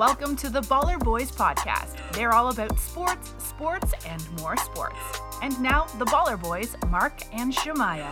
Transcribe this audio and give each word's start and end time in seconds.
Welcome 0.00 0.34
to 0.36 0.48
the 0.48 0.62
Baller 0.62 0.98
Boys 0.98 1.30
podcast. 1.30 1.94
They're 2.14 2.32
all 2.32 2.48
about 2.48 2.78
sports, 2.78 3.34
sports, 3.36 3.92
and 4.06 4.40
more 4.40 4.56
sports. 4.56 4.96
And 5.42 5.60
now, 5.60 5.88
the 5.98 6.06
Baller 6.06 6.40
Boys, 6.40 6.74
Mark 6.88 7.20
and 7.34 7.52
Shemaya. 7.52 8.10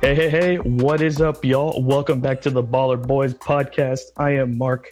Hey, 0.00 0.14
hey, 0.14 0.30
hey, 0.30 0.56
what 0.58 1.00
is 1.00 1.20
up, 1.20 1.44
y'all? 1.44 1.82
Welcome 1.82 2.20
back 2.20 2.40
to 2.42 2.50
the 2.50 2.62
Baller 2.62 3.04
Boys 3.04 3.34
podcast. 3.34 4.02
I 4.16 4.36
am 4.36 4.56
Mark, 4.56 4.86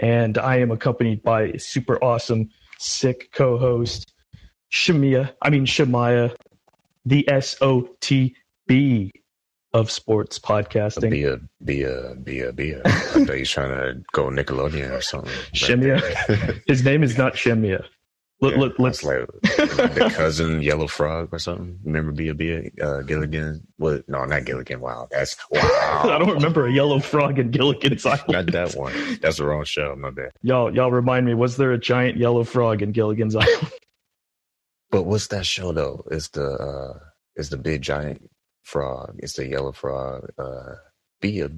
and 0.00 0.36
I 0.36 0.56
am 0.56 0.72
accompanied 0.72 1.22
by 1.22 1.52
super 1.58 1.96
awesome, 2.02 2.50
sick 2.80 3.30
co 3.32 3.56
host, 3.56 4.12
Shamia. 4.72 5.32
I 5.40 5.50
mean, 5.50 5.64
Shemaya, 5.64 6.34
the 7.06 7.22
SOTB 7.30 9.12
of 9.74 9.90
sports 9.90 10.38
podcasting. 10.38 11.10
Be 11.10 11.24
a 11.24 11.38
be 11.64 11.82
a 11.82 12.14
be 12.22 12.40
a 12.40 12.52
be 12.52 12.72
a. 12.72 12.82
I 12.84 12.90
thought 12.90 13.36
he's 13.36 13.50
trying 13.50 13.70
to 13.70 14.02
go 14.12 14.24
Nickelodeon 14.24 14.90
or 14.90 15.00
something. 15.00 15.32
Shemia. 15.54 16.60
His 16.66 16.84
name 16.84 17.02
is 17.02 17.16
not 17.16 17.34
Shemia. 17.34 17.84
Look, 18.40 18.54
Yeah, 18.54 18.60
look, 18.60 18.78
let's 18.80 19.00
that's 19.02 19.78
like 19.78 19.94
the 19.94 20.12
cousin 20.12 20.62
Yellow 20.62 20.88
Frog 20.88 21.28
or 21.30 21.38
something. 21.38 21.78
Remember 21.84 22.10
Bia 22.10 22.34
Bia 22.34 22.70
uh, 22.82 23.02
Gilligan? 23.02 23.64
What? 23.76 24.06
No, 24.08 24.24
not 24.24 24.44
Gilligan. 24.44 24.80
Wow, 24.80 25.06
that's 25.12 25.36
wow. 25.50 26.00
I 26.04 26.18
don't 26.18 26.28
remember 26.34 26.66
a 26.66 26.72
yellow 26.72 26.98
frog 26.98 27.38
in 27.38 27.52
Gilligan's 27.52 28.04
Island. 28.04 28.28
not 28.28 28.46
that 28.46 28.74
one. 28.74 28.92
That's 29.22 29.36
the 29.36 29.44
wrong 29.46 29.64
show. 29.64 29.94
My 29.94 30.10
bad. 30.10 30.32
Y'all, 30.42 30.74
y'all 30.74 30.90
remind 30.90 31.24
me. 31.24 31.34
Was 31.34 31.56
there 31.56 31.70
a 31.70 31.78
giant 31.78 32.16
yellow 32.18 32.42
frog 32.42 32.82
in 32.82 32.90
Gilligan's 32.90 33.36
Island? 33.36 33.70
But 34.90 35.04
what's 35.04 35.28
that 35.28 35.46
show 35.46 35.72
though? 35.72 36.04
Is 36.10 36.28
the 36.30 36.44
uh, 36.44 36.98
it's 37.36 37.48
the 37.48 37.56
big 37.56 37.82
giant 37.82 38.28
frog. 38.62 39.16
It's 39.18 39.34
the 39.34 39.46
yellow 39.46 39.72
frog. 39.72 40.28
Uh, 40.38 40.74
be 41.20 41.40
a, 41.40 41.48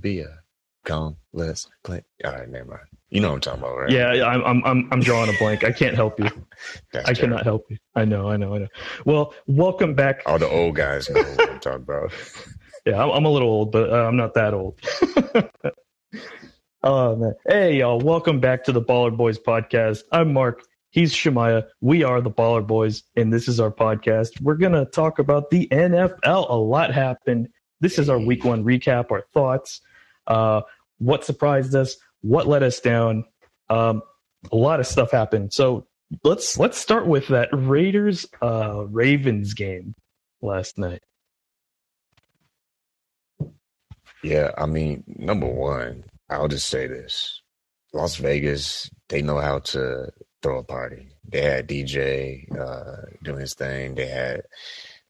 come 0.84 1.16
let's 1.32 1.68
play. 1.82 2.02
All 2.24 2.32
right, 2.32 2.48
never 2.48 2.66
mind. 2.66 2.80
You 3.10 3.20
know 3.20 3.28
what 3.28 3.34
I'm 3.34 3.40
talking 3.40 3.60
about, 3.62 3.76
right? 3.76 3.90
Yeah, 3.90 4.26
I'm, 4.26 4.44
I'm, 4.44 4.64
I'm, 4.64 4.88
I'm 4.92 5.00
drawing 5.00 5.34
a 5.34 5.38
blank. 5.38 5.64
I 5.64 5.72
can't 5.72 5.94
help 5.94 6.18
you. 6.18 6.26
That's 6.92 7.08
I 7.08 7.12
terrible. 7.12 7.20
cannot 7.38 7.44
help 7.44 7.66
you. 7.70 7.78
I 7.94 8.04
know, 8.04 8.28
I 8.28 8.36
know, 8.36 8.54
I 8.54 8.58
know. 8.58 8.68
Well, 9.04 9.34
welcome 9.46 9.94
back. 9.94 10.22
All 10.26 10.38
the 10.38 10.48
old 10.48 10.76
guys 10.76 11.08
know 11.08 11.22
what 11.22 11.50
I'm 11.50 11.60
talking 11.60 11.82
about. 11.82 12.12
Yeah, 12.86 13.02
I'm, 13.02 13.08
I'm 13.12 13.24
a 13.24 13.30
little 13.30 13.48
old, 13.48 13.72
but 13.72 13.90
uh, 13.90 14.06
I'm 14.06 14.16
not 14.18 14.34
that 14.34 14.52
old. 14.52 14.78
oh 16.82 17.16
man, 17.16 17.32
hey 17.48 17.78
y'all, 17.78 17.98
welcome 17.98 18.40
back 18.40 18.62
to 18.64 18.72
the 18.72 18.82
Baller 18.82 19.16
Boys 19.16 19.38
podcast. 19.38 20.02
I'm 20.12 20.34
Mark. 20.34 20.62
He's 20.94 21.12
Shemaya. 21.12 21.64
We 21.80 22.04
are 22.04 22.20
the 22.20 22.30
Baller 22.30 22.64
Boys, 22.64 23.02
and 23.16 23.32
this 23.32 23.48
is 23.48 23.58
our 23.58 23.72
podcast. 23.72 24.40
We're 24.40 24.54
gonna 24.54 24.84
talk 24.84 25.18
about 25.18 25.50
the 25.50 25.66
NFL. 25.72 26.48
A 26.48 26.54
lot 26.54 26.94
happened. 26.94 27.48
This 27.80 27.98
is 27.98 28.08
our 28.08 28.20
Week 28.20 28.44
One 28.44 28.62
recap, 28.62 29.10
our 29.10 29.24
thoughts, 29.34 29.80
uh, 30.28 30.60
what 30.98 31.24
surprised 31.24 31.74
us, 31.74 31.96
what 32.20 32.46
let 32.46 32.62
us 32.62 32.78
down. 32.78 33.24
Um, 33.68 34.02
a 34.52 34.56
lot 34.56 34.78
of 34.78 34.86
stuff 34.86 35.10
happened. 35.10 35.52
So 35.52 35.84
let's 36.22 36.60
let's 36.60 36.78
start 36.78 37.08
with 37.08 37.26
that 37.26 37.48
Raiders 37.52 38.24
uh, 38.40 38.84
Ravens 38.88 39.52
game 39.52 39.96
last 40.42 40.78
night. 40.78 41.02
Yeah, 44.22 44.52
I 44.56 44.66
mean, 44.66 45.02
number 45.08 45.48
one, 45.48 46.04
I'll 46.30 46.46
just 46.46 46.68
say 46.68 46.86
this. 46.86 47.42
Las 47.92 48.14
Vegas, 48.14 48.88
they 49.08 49.22
know 49.22 49.38
how 49.38 49.58
to 49.58 50.12
throw 50.44 50.58
a 50.58 50.62
party. 50.62 51.08
They 51.26 51.40
had 51.40 51.66
DJ 51.66 52.46
uh, 52.56 53.06
doing 53.22 53.40
his 53.40 53.54
thing. 53.54 53.94
They 53.94 54.08
had 54.08 54.42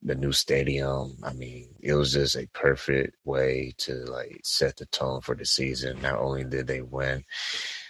the 0.01 0.15
new 0.15 0.31
stadium. 0.31 1.17
I 1.25 1.33
mean, 1.33 1.75
it 1.81 1.95
was 1.95 2.13
just 2.13 2.37
a 2.37 2.47
perfect 2.55 3.17
way 3.25 3.75
to 3.79 3.95
like 4.05 4.41
set 4.45 4.77
the 4.77 4.87
tone 4.87 5.23
for 5.23 5.35
the 5.35 5.45
season. 5.45 6.01
Not 6.01 6.21
only 6.21 6.45
did 6.45 6.69
they 6.69 6.83
win 6.83 7.25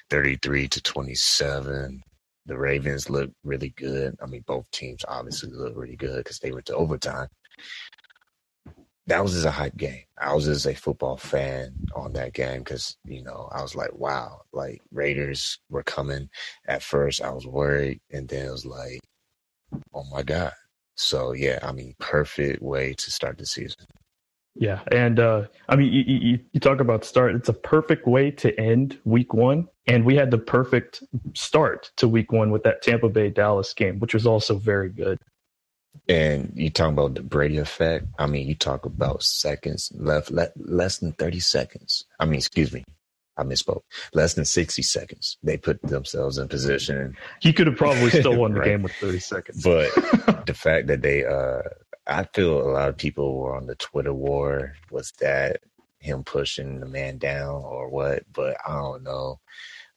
33 0.09 0.69
to 0.69 0.83
27, 0.83 2.03
the 2.47 2.57
Ravens 2.57 3.11
looked 3.11 3.35
really 3.45 3.75
good. 3.77 4.17
I 4.23 4.27
mean, 4.27 4.43
both 4.47 4.71
teams 4.71 5.05
obviously 5.07 5.51
looked 5.51 5.77
really 5.77 5.97
good 5.97 6.25
because 6.25 6.39
they 6.39 6.51
went 6.51 6.65
to 6.67 6.77
overtime 6.77 7.29
that 9.07 9.23
was 9.23 9.33
just 9.33 9.45
a 9.47 9.51
hype 9.51 9.77
game. 9.77 10.03
I 10.19 10.33
was 10.35 10.47
just 10.47 10.67
a 10.67 10.75
football 10.75 11.17
fan 11.17 11.75
on 11.95 12.13
that 12.15 12.33
game 12.33 12.61
because 12.61 12.97
you 13.05 13.23
know 13.23 13.49
I 13.53 13.63
was 13.63 13.75
like, 13.75 13.93
wow, 13.95 14.43
like 14.53 14.81
Raiders 14.93 15.59
were 15.71 15.83
coming. 15.83 16.29
At 16.67 16.83
first, 16.83 17.23
I 17.23 17.31
was 17.31 17.47
worried, 17.47 18.01
and 18.11 18.29
then 18.29 18.47
it 18.47 18.51
was 18.51 18.67
like, 18.67 19.01
oh 19.93 20.05
my 20.11 20.23
god. 20.23 20.53
So 20.97 21.33
yeah, 21.33 21.59
I 21.63 21.73
mean, 21.73 21.95
perfect 21.99 22.63
way 22.63 22.95
to 22.95 23.11
start 23.11 23.39
the 23.39 23.47
season. 23.47 23.85
Yeah, 24.57 24.83
and 24.93 25.19
uh, 25.19 25.47
I 25.69 25.75
mean, 25.75 25.93
you, 25.93 26.05
you, 26.07 26.39
you 26.53 26.61
talk 26.61 26.79
about 26.79 27.05
start. 27.05 27.35
It's 27.35 27.49
a 27.49 27.55
perfect 27.55 28.07
way 28.07 28.31
to 28.33 28.59
end 28.59 28.99
Week 29.05 29.35
One, 29.35 29.67
and 29.89 30.05
we 30.05 30.15
had 30.15 30.31
the 30.31 30.39
perfect 30.39 31.03
start 31.35 31.91
to 31.97 32.07
Week 32.07 32.31
One 32.31 32.53
with 32.53 32.63
that 32.63 32.81
Tampa 32.81 33.09
Bay 33.09 33.31
Dallas 33.31 33.75
game, 33.75 33.99
which 33.99 34.15
was 34.15 34.27
also 34.27 34.57
very 34.57 34.91
good. 34.91 35.19
And 36.09 36.53
you 36.55 36.71
talk 36.71 36.91
about 36.91 37.15
the 37.15 37.23
Brady 37.23 37.59
effect. 37.59 38.07
I 38.19 38.27
mean, 38.27 38.47
you 38.47 38.55
talk 38.55 38.85
about 38.85 39.23
seconds 39.23 39.91
left, 39.95 40.31
le- 40.31 40.53
less 40.57 40.99
than 40.99 41.13
thirty 41.13 41.41
seconds. 41.41 42.05
I 42.21 42.27
mean, 42.27 42.37
excuse 42.37 42.73
me, 42.73 42.85
I 43.39 43.43
misspoke. 43.45 43.83
Less 44.13 44.35
than 44.35 44.45
sixty 44.45 44.83
seconds. 44.83 45.39
They 45.43 45.57
put 45.57 45.81
themselves 45.83 46.39
in 46.39 46.49
position 46.49 47.17
He 47.41 47.53
could 47.55 47.69
have 47.69 47.77
probably 47.77 48.11
still 48.21 48.37
won 48.37 48.53
the 48.53 48.61
Right. 48.61 48.69
game 48.71 48.83
with 48.83 48.93
30 49.01 49.19
seconds. 49.21 49.63
But 49.63 49.91
the 50.47 50.55
fact 50.55 50.89
that 50.89 51.03
they, 51.03 51.25
uh, 51.25 51.63
I 52.07 52.25
feel 52.35 52.61
a 52.61 52.69
lot 52.71 52.89
of 52.91 52.99
people 52.99 53.39
were 53.39 53.57
on 53.57 53.67
the 53.67 53.75
Twitter 53.77 54.13
war. 54.13 54.75
Was 54.91 55.13
that 55.21 55.61
him 56.01 56.23
pushing 56.25 56.81
the 56.81 56.87
man 56.87 57.17
down 57.19 57.63
or 57.63 57.89
what? 57.89 58.25
But 58.33 58.59
I 58.67 58.75
don't 58.75 59.03
know. 59.05 59.41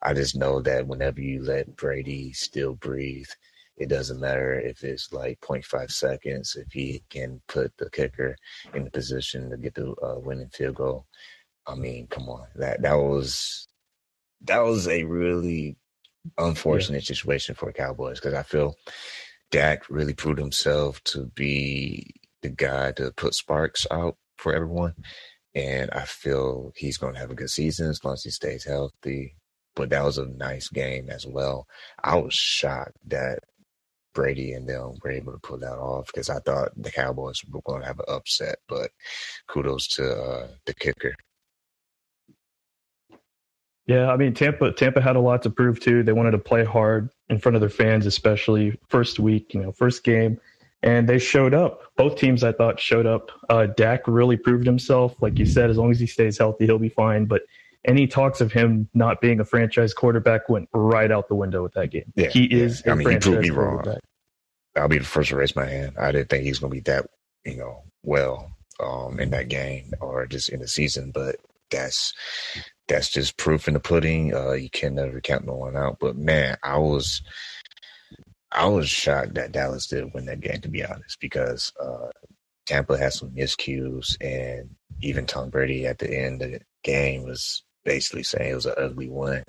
I 0.01 0.13
just 0.13 0.35
know 0.37 0.61
that 0.61 0.87
whenever 0.87 1.21
you 1.21 1.43
let 1.43 1.75
Brady 1.75 2.31
still 2.33 2.75
breathe, 2.75 3.29
it 3.77 3.89
doesn't 3.89 4.19
matter 4.19 4.59
if 4.59 4.83
it's 4.83 5.13
like 5.13 5.39
0.5 5.41 5.91
seconds. 5.91 6.55
If 6.55 6.71
he 6.71 7.03
can 7.09 7.41
put 7.47 7.77
the 7.77 7.89
kicker 7.91 8.35
in 8.73 8.83
the 8.83 8.91
position 8.91 9.49
to 9.49 9.57
get 9.57 9.75
the 9.75 9.91
uh, 10.01 10.19
winning 10.19 10.49
field 10.49 10.75
goal, 10.75 11.05
I 11.67 11.75
mean, 11.75 12.07
come 12.07 12.27
on, 12.29 12.47
that 12.55 12.81
that 12.81 12.95
was 12.95 13.67
that 14.41 14.59
was 14.59 14.87
a 14.87 15.03
really 15.03 15.77
unfortunate 16.37 17.03
situation 17.03 17.55
for 17.55 17.71
Cowboys 17.71 18.19
because 18.19 18.33
I 18.33 18.43
feel 18.43 18.75
Dak 19.51 19.89
really 19.89 20.13
proved 20.13 20.39
himself 20.39 21.03
to 21.05 21.27
be 21.27 22.13
the 22.41 22.49
guy 22.49 22.91
to 22.93 23.11
put 23.11 23.35
sparks 23.35 23.85
out 23.91 24.17
for 24.37 24.53
everyone. 24.53 24.95
And 25.55 25.89
I 25.91 26.05
feel 26.05 26.71
he's 26.75 26.97
going 26.97 27.13
to 27.13 27.19
have 27.19 27.31
a 27.31 27.35
good 27.35 27.49
season 27.49 27.89
as 27.89 28.03
long 28.03 28.13
as 28.13 28.23
he 28.23 28.29
stays 28.29 28.63
healthy. 28.63 29.35
But 29.75 29.89
that 29.89 30.03
was 30.03 30.17
a 30.17 30.25
nice 30.25 30.69
game 30.69 31.09
as 31.09 31.25
well. 31.25 31.67
I 32.03 32.15
was 32.17 32.33
shocked 32.33 32.97
that 33.07 33.39
Brady 34.17 34.53
and 34.53 34.67
them 34.67 34.95
were 35.03 35.11
able 35.11 35.31
to 35.31 35.37
pull 35.37 35.59
that 35.59 35.77
off 35.77 36.07
because 36.07 36.27
I 36.27 36.39
thought 36.39 36.71
the 36.75 36.89
Cowboys 36.89 37.43
were 37.51 37.61
going 37.61 37.81
to 37.81 37.87
have 37.87 37.99
an 37.99 38.05
upset. 38.07 38.55
But 38.67 38.89
kudos 39.45 39.87
to 39.89 40.11
uh, 40.11 40.47
the 40.65 40.73
kicker. 40.73 41.13
Yeah, 43.85 44.11
I 44.11 44.17
mean 44.17 44.33
Tampa 44.33 44.71
Tampa 44.71 45.01
had 45.01 45.17
a 45.17 45.19
lot 45.19 45.43
to 45.43 45.51
prove 45.51 45.79
too. 45.79 46.01
They 46.01 46.13
wanted 46.13 46.31
to 46.31 46.39
play 46.39 46.65
hard 46.65 47.11
in 47.29 47.37
front 47.37 47.55
of 47.55 47.61
their 47.61 47.69
fans, 47.69 48.07
especially 48.07 48.79
first 48.89 49.19
week, 49.19 49.53
you 49.53 49.61
know, 49.61 49.71
first 49.71 50.03
game. 50.03 50.39
And 50.81 51.07
they 51.07 51.19
showed 51.19 51.53
up. 51.53 51.83
Both 51.95 52.17
teams 52.17 52.43
I 52.43 52.53
thought 52.53 52.79
showed 52.79 53.05
up. 53.05 53.29
Uh 53.49 53.67
Dak 53.67 54.07
really 54.07 54.35
proved 54.35 54.65
himself. 54.65 55.13
Like 55.21 55.37
you 55.37 55.45
said, 55.45 55.69
as 55.69 55.77
long 55.77 55.91
as 55.91 55.99
he 55.99 56.07
stays 56.07 56.39
healthy, 56.39 56.65
he'll 56.65 56.79
be 56.79 56.89
fine. 56.89 57.25
But 57.25 57.43
any 57.85 58.07
talks 58.07 58.41
of 58.41 58.51
him 58.51 58.89
not 58.93 59.21
being 59.21 59.39
a 59.39 59.45
franchise 59.45 59.93
quarterback 59.93 60.49
went 60.49 60.69
right 60.73 61.11
out 61.11 61.27
the 61.27 61.35
window 61.35 61.63
with 61.63 61.73
that 61.73 61.91
game. 61.91 62.11
Yeah, 62.15 62.29
he 62.29 62.45
is 62.45 62.83
yeah. 62.85 62.91
a 62.91 62.95
I 62.95 62.97
mean, 62.97 63.09
he 63.09 63.17
proved 63.17 63.41
me 63.41 63.49
wrong. 63.49 63.83
I'll 64.75 64.87
be 64.87 64.99
the 64.99 65.05
first 65.05 65.29
to 65.29 65.35
raise 65.35 65.55
my 65.55 65.65
hand. 65.65 65.95
I 65.99 66.11
didn't 66.11 66.29
think 66.29 66.43
he 66.43 66.49
was 66.49 66.59
going 66.59 66.71
to 66.71 66.75
be 66.75 66.81
that, 66.81 67.07
you 67.45 67.57
know, 67.57 67.83
well 68.03 68.51
um, 68.79 69.19
in 69.19 69.31
that 69.31 69.49
game 69.49 69.91
or 69.99 70.27
just 70.27 70.49
in 70.49 70.59
the 70.59 70.67
season. 70.67 71.11
But 71.11 71.37
that's 71.71 72.13
that's 72.87 73.09
just 73.09 73.37
proof 73.37 73.67
in 73.67 73.73
the 73.73 73.79
pudding. 73.79 74.33
Uh, 74.33 74.53
you 74.53 74.69
can 74.69 74.95
never 74.95 75.19
count 75.21 75.45
no 75.45 75.55
one 75.55 75.75
out. 75.75 75.97
But 75.99 76.15
man, 76.17 76.57
I 76.63 76.77
was 76.77 77.21
I 78.51 78.65
was 78.65 78.89
shocked 78.89 79.35
that 79.35 79.51
Dallas 79.51 79.87
did 79.87 80.13
win 80.13 80.25
that 80.25 80.41
game. 80.41 80.61
To 80.61 80.69
be 80.69 80.85
honest, 80.85 81.19
because 81.19 81.71
uh, 81.81 82.09
Tampa 82.65 82.97
had 82.97 83.13
some 83.13 83.31
miscues, 83.31 84.15
and 84.21 84.69
even 85.01 85.25
Tom 85.25 85.49
Brady 85.49 85.85
at 85.87 85.99
the 85.99 86.13
end 86.13 86.41
of 86.41 86.51
the 86.51 86.61
game 86.83 87.23
was 87.23 87.63
basically 87.87 88.23
saying 88.23 88.51
it 88.51 88.55
was 88.55 88.67
an 88.67 88.75
ugly 88.77 89.09
one. 89.09 89.43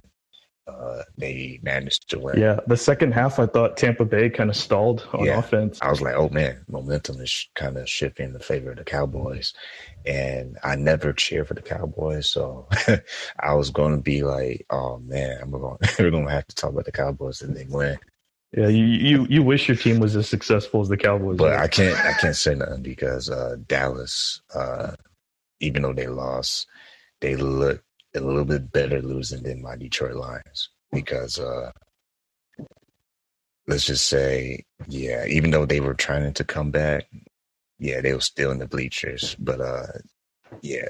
Uh, 0.69 1.02
they 1.17 1.58
managed 1.62 2.11
to 2.11 2.19
win. 2.19 2.38
Yeah, 2.38 2.61
the 2.67 2.76
second 2.76 3.12
half 3.12 3.38
I 3.38 3.46
thought 3.46 3.79
Tampa 3.79 4.05
Bay 4.05 4.29
kind 4.29 4.50
of 4.50 4.56
stalled 4.56 5.08
on 5.14 5.25
Yeah. 5.25 5.38
offense. 5.38 5.79
I 5.81 5.88
was 5.90 6.02
like, 6.02 6.14
oh 6.14 6.29
man, 6.29 6.62
momentum 6.69 7.20
is 7.20 7.49
kind 7.55 7.79
of 7.79 7.88
shifting 7.88 8.26
in 8.26 8.32
the 8.35 8.38
favor 8.38 8.70
of 8.73 8.76
the 8.76 8.85
Cowboys. 8.85 9.55
And 10.06 10.58
I 10.62 10.76
never 10.76 11.14
cheer 11.14 11.46
for 11.46 11.55
the 11.55 11.62
Cowboys. 11.62 12.31
So 12.31 12.69
I 13.40 13.55
was 13.55 13.70
going 13.70 13.96
to 13.96 14.02
be 14.02 14.23
like, 14.23 14.67
oh 14.70 14.99
man, 14.99 15.38
I'm 15.40 15.50
going, 15.50 15.79
we're 15.99 16.11
going 16.11 16.26
to 16.26 16.32
have 16.32 16.46
to 16.49 16.55
talk 16.55 16.70
about 16.70 16.85
the 16.85 16.93
Cowboys 16.93 17.40
and 17.40 17.56
they 17.56 17.67
win. 17.69 17.99
Yeah, 18.56 18.69
you, 18.69 18.85
you 18.85 19.26
you 19.29 19.43
wish 19.43 19.69
your 19.69 19.76
team 19.76 20.00
was 20.00 20.17
as 20.17 20.29
successful 20.29 20.81
as 20.82 20.88
the 20.88 20.96
Cowboys. 20.99 21.37
But 21.38 21.52
were. 21.52 21.58
I 21.58 21.69
can't, 21.69 21.99
I 21.99 22.12
can't 22.14 22.37
say 22.37 22.55
nothing 22.55 22.82
because 22.82 23.29
uh, 23.31 23.56
Dallas, 23.67 24.40
uh, 24.55 24.93
even 25.61 25.82
though 25.82 25.93
they 25.94 26.06
lost, 26.08 26.67
they 27.20 27.37
look 27.37 27.82
a 28.23 28.26
little 28.26 28.44
bit 28.44 28.73
better 28.73 29.00
losing 29.03 29.43
than 29.43 29.62
my 29.62 29.76
Detroit 29.76 30.17
Lions. 30.17 30.70
because 30.93 31.38
uh, 31.38 31.70
let's 33.67 33.85
just 33.85 34.06
say, 34.06 34.65
yeah, 34.88 35.25
even 35.26 35.50
though 35.50 35.67
they 35.67 35.81
were 35.81 35.94
trying 35.94 36.32
to 36.32 36.44
come 36.44 36.70
back, 36.70 37.06
yeah, 37.79 38.00
they 38.00 38.12
were 38.12 38.20
still 38.20 38.50
in 38.50 38.59
the 38.59 38.67
bleachers. 38.67 39.37
But 39.38 39.61
uh, 39.61 39.87
yeah. 40.62 40.88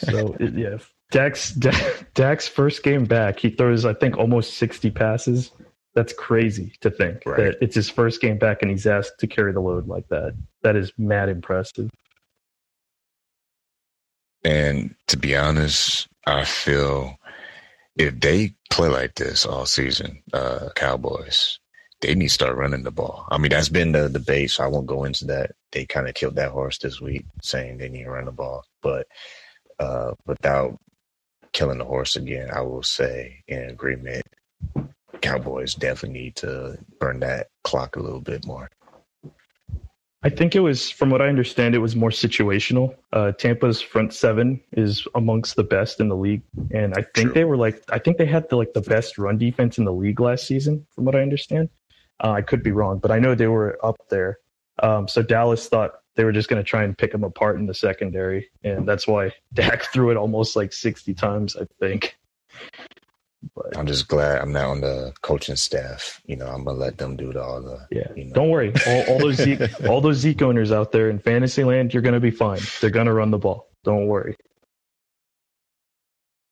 so 0.00 0.36
yeah, 0.40 0.78
Dax 1.10 1.52
Dak's 2.14 2.48
first 2.48 2.82
game 2.82 3.04
back, 3.04 3.38
he 3.38 3.50
throws 3.50 3.84
I 3.84 3.94
think 3.94 4.16
almost 4.16 4.54
sixty 4.54 4.90
passes. 4.90 5.52
That's 5.94 6.12
crazy 6.12 6.74
to 6.80 6.90
think 6.90 7.22
right. 7.26 7.36
that 7.36 7.58
it's 7.60 7.74
his 7.74 7.90
first 7.90 8.20
game 8.20 8.38
back 8.38 8.62
and 8.62 8.70
he's 8.70 8.86
asked 8.86 9.18
to 9.18 9.26
carry 9.26 9.52
the 9.52 9.60
load 9.60 9.88
like 9.88 10.06
that. 10.08 10.34
That 10.62 10.76
is 10.76 10.92
mad 10.96 11.28
impressive. 11.28 11.90
And 14.44 14.94
to 15.08 15.16
be 15.16 15.36
honest, 15.36 16.08
I 16.26 16.44
feel 16.44 17.16
if 17.96 18.18
they 18.20 18.54
play 18.70 18.88
like 18.88 19.14
this 19.16 19.44
all 19.44 19.66
season, 19.66 20.22
uh, 20.32 20.68
Cowboys, 20.74 21.58
they 22.00 22.14
need 22.14 22.28
to 22.28 22.34
start 22.34 22.56
running 22.56 22.84
the 22.84 22.90
ball. 22.92 23.26
I 23.30 23.38
mean, 23.38 23.50
that's 23.50 23.68
been 23.68 23.92
the 23.92 24.08
debate, 24.08 24.52
so 24.52 24.64
I 24.64 24.68
won't 24.68 24.86
go 24.86 25.04
into 25.04 25.24
that. 25.26 25.52
They 25.72 25.84
kind 25.84 26.08
of 26.08 26.14
killed 26.14 26.36
that 26.36 26.52
horse 26.52 26.78
this 26.78 27.00
week, 27.00 27.26
saying 27.42 27.78
they 27.78 27.88
need 27.88 28.04
to 28.04 28.10
run 28.10 28.26
the 28.26 28.32
ball. 28.32 28.64
But 28.82 29.08
uh, 29.80 30.12
without 30.26 30.78
killing 31.52 31.78
the 31.78 31.84
horse 31.84 32.14
again, 32.16 32.50
I 32.52 32.60
will 32.60 32.84
say 32.84 33.42
in 33.48 33.62
agreement, 33.64 34.24
Cowboys 35.20 35.74
definitely 35.74 36.20
need 36.20 36.36
to 36.36 36.78
burn 37.00 37.20
that 37.20 37.48
clock 37.64 37.96
a 37.96 38.00
little 38.00 38.20
bit 38.20 38.46
more. 38.46 38.70
I 40.22 40.30
think 40.30 40.56
it 40.56 40.60
was, 40.60 40.90
from 40.90 41.10
what 41.10 41.22
I 41.22 41.28
understand, 41.28 41.76
it 41.76 41.78
was 41.78 41.94
more 41.94 42.10
situational. 42.10 42.96
Uh, 43.12 43.30
Tampa's 43.32 43.80
front 43.80 44.12
seven 44.12 44.60
is 44.72 45.06
amongst 45.14 45.54
the 45.54 45.62
best 45.62 46.00
in 46.00 46.08
the 46.08 46.16
league, 46.16 46.42
and 46.72 46.92
I 46.94 47.02
think 47.14 47.28
True. 47.28 47.32
they 47.32 47.44
were 47.44 47.56
like, 47.56 47.82
I 47.90 48.00
think 48.00 48.18
they 48.18 48.26
had 48.26 48.48
the 48.48 48.56
like 48.56 48.72
the 48.72 48.80
best 48.80 49.16
run 49.16 49.38
defense 49.38 49.78
in 49.78 49.84
the 49.84 49.92
league 49.92 50.18
last 50.18 50.46
season, 50.46 50.84
from 50.90 51.04
what 51.04 51.14
I 51.14 51.20
understand. 51.20 51.68
Uh, 52.22 52.32
I 52.32 52.42
could 52.42 52.64
be 52.64 52.72
wrong, 52.72 52.98
but 52.98 53.12
I 53.12 53.20
know 53.20 53.36
they 53.36 53.46
were 53.46 53.78
up 53.84 53.96
there. 54.10 54.38
Um, 54.82 55.06
so 55.06 55.22
Dallas 55.22 55.68
thought 55.68 56.00
they 56.16 56.24
were 56.24 56.32
just 56.32 56.48
going 56.48 56.60
to 56.60 56.68
try 56.68 56.82
and 56.82 56.98
pick 56.98 57.12
them 57.12 57.22
apart 57.22 57.56
in 57.56 57.66
the 57.66 57.74
secondary, 57.74 58.50
and 58.64 58.88
that's 58.88 59.06
why 59.06 59.32
Dak 59.54 59.84
threw 59.84 60.10
it 60.10 60.16
almost 60.16 60.56
like 60.56 60.72
sixty 60.72 61.14
times, 61.14 61.56
I 61.56 61.66
think. 61.78 62.18
But 63.54 63.76
I'm 63.76 63.86
just 63.86 64.08
glad 64.08 64.40
I'm 64.40 64.52
not 64.52 64.66
on 64.66 64.80
the 64.80 65.12
coaching 65.22 65.56
staff. 65.56 66.20
You 66.26 66.36
know, 66.36 66.46
I'm 66.46 66.64
gonna 66.64 66.78
let 66.78 66.98
them 66.98 67.16
do 67.16 67.38
all 67.38 67.62
the. 67.62 67.86
Yeah. 67.90 68.08
You 68.16 68.26
know. 68.26 68.32
Don't 68.34 68.50
worry. 68.50 68.72
All, 68.86 69.02
all 69.08 69.18
those 69.18 69.36
Zeke, 69.36 69.60
all 69.88 70.00
those 70.00 70.16
Zeke 70.18 70.42
owners 70.42 70.72
out 70.72 70.92
there 70.92 71.08
in 71.08 71.18
Fantasyland, 71.18 71.94
you're 71.94 72.02
gonna 72.02 72.20
be 72.20 72.30
fine. 72.32 72.60
They're 72.80 72.90
gonna 72.90 73.14
run 73.14 73.30
the 73.30 73.38
ball. 73.38 73.68
Don't 73.84 74.06
worry. 74.06 74.36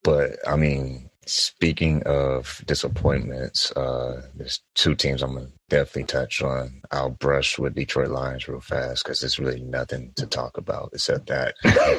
But 0.05 0.37
I 0.47 0.57
mean, 0.57 1.06
speaking 1.27 2.03
of 2.05 2.63
disappointments, 2.67 3.73
uh, 3.73 4.23
there's 4.35 4.61
two 4.75 4.95
teams 4.95 5.23
I'm 5.23 5.35
gonna 5.35 5.49
definitely 5.69 6.05
touch 6.05 6.43
on. 6.43 6.83
I'll 6.91 7.11
brush 7.11 7.59
with 7.59 7.75
Detroit 7.75 8.09
Lions 8.09 8.49
real 8.49 8.61
fast 8.61 9.05
because 9.05 9.21
there's 9.21 9.39
really 9.39 9.61
nothing 9.61 10.13
to 10.17 10.27
talk 10.27 10.57
about 10.57 10.91
except 10.93 11.27
that 11.27 11.55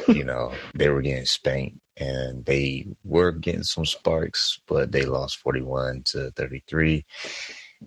you 0.08 0.24
know 0.24 0.52
they 0.74 0.88
were 0.88 1.02
getting 1.02 1.26
spanked 1.26 1.78
and 1.98 2.44
they 2.44 2.86
were 3.04 3.32
getting 3.32 3.64
some 3.64 3.84
sparks, 3.84 4.60
but 4.66 4.92
they 4.92 5.02
lost 5.02 5.38
41 5.38 6.02
to 6.06 6.30
33. 6.32 7.04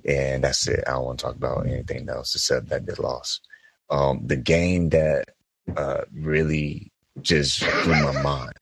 And 0.05 0.43
that's 0.43 0.67
it. 0.67 0.83
I 0.87 0.91
don't 0.91 1.05
want 1.05 1.19
to 1.19 1.25
talk 1.25 1.35
about 1.35 1.65
anything 1.65 2.09
else 2.09 2.35
except 2.35 2.69
that 2.69 2.85
they 2.85 2.93
lost. 2.93 3.41
Um, 3.89 4.21
the 4.25 4.37
game 4.37 4.89
that 4.89 5.29
uh, 5.75 6.01
really 6.13 6.91
just 7.21 7.61
blew 7.83 8.01
my 8.03 8.21
mind 8.21 8.53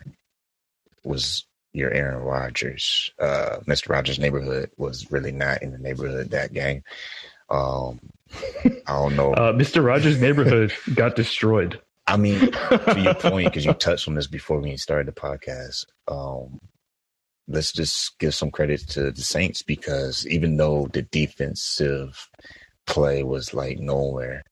was 1.04 1.46
your 1.74 1.92
Aaron 1.92 2.24
Rodgers. 2.24 3.12
Uh, 3.20 3.58
Mr. 3.68 3.90
Rogers' 3.90 4.20
neighborhood 4.20 4.72
was 4.78 5.12
really 5.12 5.32
not 5.32 5.62
in 5.62 5.72
the 5.72 5.78
neighborhood 5.78 6.32
that 6.32 6.54
game. 6.54 6.84
Um, 7.50 8.00
I 8.66 8.94
don't 8.94 9.16
know. 9.16 9.34
Uh, 9.34 9.54
Mr. 9.54 9.84
Rogers' 9.84 10.22
neighborhood 10.22 10.74
got 10.94 11.16
destroyed. 11.16 11.80
I 12.08 12.18
mean, 12.18 12.40
to 12.40 12.96
your 12.98 13.14
point, 13.16 13.48
because 13.48 13.66
you 13.66 13.74
touched 13.74 14.08
on 14.08 14.16
this 14.16 14.28
before 14.28 14.60
we 14.60 14.78
started 14.78 15.08
the 15.08 15.12
podcast, 15.20 15.86
um, 16.08 16.60
let's 17.48 17.72
just 17.72 18.18
give 18.20 18.34
some 18.34 18.52
credit 18.52 18.88
to 18.90 19.12
the 19.12 19.22
Saints 19.22 19.62
because 19.62 20.26
even 20.28 20.58
though 20.58 20.88
the 20.92 21.04
defensive 21.04 22.30
play 22.88 23.24
was 23.24 23.54
like 23.54 23.80
nowhere, 23.80 24.44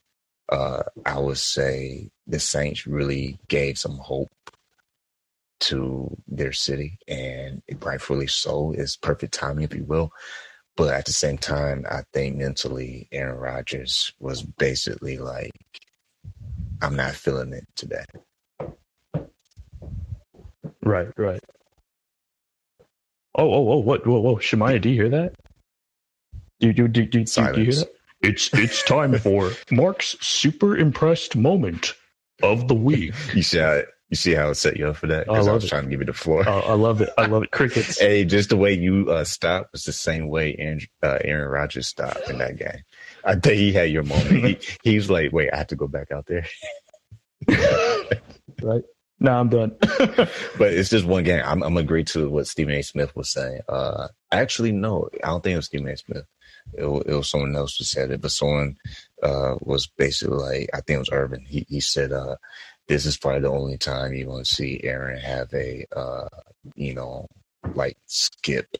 uh, 0.49 0.83
I 1.05 1.19
would 1.19 1.37
say 1.37 2.09
the 2.27 2.39
Saints 2.39 2.85
really 2.85 3.39
gave 3.47 3.77
some 3.77 3.97
hope 3.97 4.29
to 5.61 6.15
their 6.27 6.53
city, 6.53 6.99
and 7.07 7.61
rightfully 7.81 8.27
so. 8.27 8.73
It's 8.77 8.97
perfect 8.97 9.33
timing, 9.33 9.65
if 9.65 9.75
you 9.75 9.83
will. 9.83 10.11
But 10.75 10.93
at 10.93 11.05
the 11.05 11.13
same 11.13 11.37
time, 11.37 11.85
I 11.89 12.03
think 12.13 12.37
mentally, 12.37 13.07
Aaron 13.11 13.37
Rodgers 13.37 14.13
was 14.19 14.43
basically 14.43 15.17
like, 15.17 15.51
I'm 16.81 16.95
not 16.95 17.13
feeling 17.13 17.53
it 17.53 17.65
today. 17.75 18.05
Right, 20.83 21.09
right. 21.17 21.41
Oh, 23.35 23.51
oh, 23.51 23.71
oh, 23.73 23.77
what, 23.79 24.05
whoa, 24.07 24.19
whoa, 24.19 24.35
Shemaya, 24.37 24.81
do 24.81 24.89
you 24.89 24.95
hear 24.95 25.09
that? 25.09 25.33
Do, 26.59 26.73
do, 26.73 26.87
do, 26.87 27.05
do, 27.05 27.23
do, 27.23 27.25
do 27.25 27.61
you 27.61 27.65
hear 27.65 27.75
that? 27.75 27.89
It's 28.21 28.51
it's 28.53 28.83
time 28.83 29.17
for 29.19 29.51
Mark's 29.71 30.17
super 30.21 30.75
impressed 30.75 31.35
moment 31.35 31.93
of 32.41 32.67
the 32.67 32.73
week. 32.75 33.13
You 33.33 33.43
see 33.43 33.59
how 33.59 33.83
you 34.09 34.15
see 34.15 34.33
how 34.33 34.49
it 34.49 34.55
set 34.55 34.77
you 34.77 34.87
up 34.87 34.97
for 34.97 35.07
that? 35.07 35.25
Because 35.25 35.47
I, 35.47 35.51
I, 35.51 35.53
was 35.53 35.65
it. 35.65 35.67
trying 35.67 35.83
to 35.83 35.89
give 35.89 35.99
you 35.99 36.05
the 36.05 36.13
floor. 36.13 36.47
Uh, 36.47 36.61
I 36.61 36.73
love 36.73 37.01
it. 37.01 37.09
I 37.17 37.25
love 37.25 37.43
it. 37.43 37.51
Crickets. 37.51 37.99
hey, 37.99 38.23
just 38.23 38.49
the 38.49 38.57
way 38.57 38.73
you 38.73 39.09
uh, 39.09 39.25
stopped 39.25 39.73
was 39.73 39.83
the 39.83 39.91
same 39.91 40.29
way 40.29 40.55
Aaron, 40.57 40.79
uh, 41.03 41.19
Aaron 41.23 41.49
Rodgers 41.49 41.87
stopped 41.87 42.29
in 42.29 42.37
that 42.37 42.57
game. 42.57 42.83
I 43.25 43.35
think 43.35 43.57
he 43.57 43.73
had 43.73 43.91
your 43.91 44.03
moment. 44.03 44.45
he, 44.45 44.59
he 44.91 44.95
was 44.95 45.09
like, 45.09 45.33
"Wait, 45.33 45.49
I 45.51 45.57
have 45.57 45.67
to 45.67 45.75
go 45.75 45.87
back 45.87 46.11
out 46.11 46.25
there." 46.25 46.45
right. 48.61 48.83
No, 49.19 49.31
I'm 49.31 49.49
done. 49.49 49.75
but 49.79 50.73
it's 50.73 50.89
just 50.89 51.05
one 51.05 51.23
game. 51.23 51.41
I'm, 51.43 51.63
I'm 51.63 51.77
agree 51.77 52.03
to 52.05 52.29
what 52.29 52.47
Stephen 52.47 52.75
A. 52.75 52.83
Smith 52.83 53.15
was 53.15 53.31
saying. 53.31 53.61
Uh, 53.67 54.09
actually, 54.31 54.71
no, 54.71 55.09
I 55.23 55.27
don't 55.27 55.43
think 55.43 55.53
it 55.53 55.57
was 55.57 55.65
Stephen 55.65 55.87
A. 55.87 55.97
Smith. 55.97 56.25
It, 56.73 56.83
it 56.83 57.13
was 57.13 57.29
someone 57.29 57.55
else 57.55 57.75
who 57.77 57.83
said 57.83 58.11
it, 58.11 58.21
but 58.21 58.31
someone 58.31 58.77
uh, 59.23 59.55
was 59.61 59.87
basically 59.87 60.37
like, 60.37 60.69
I 60.73 60.81
think 60.81 60.97
it 60.97 60.99
was 60.99 61.09
Urban. 61.11 61.43
He 61.47 61.65
he 61.67 61.79
said, 61.79 62.11
uh, 62.11 62.35
"This 62.87 63.05
is 63.05 63.17
probably 63.17 63.41
the 63.41 63.49
only 63.51 63.77
time 63.77 64.13
you're 64.13 64.27
going 64.27 64.43
to 64.43 64.49
see 64.49 64.81
Aaron 64.83 65.19
have 65.19 65.53
a, 65.53 65.85
uh, 65.95 66.27
you 66.75 66.93
know, 66.93 67.27
like 67.75 67.97
skip 68.05 68.77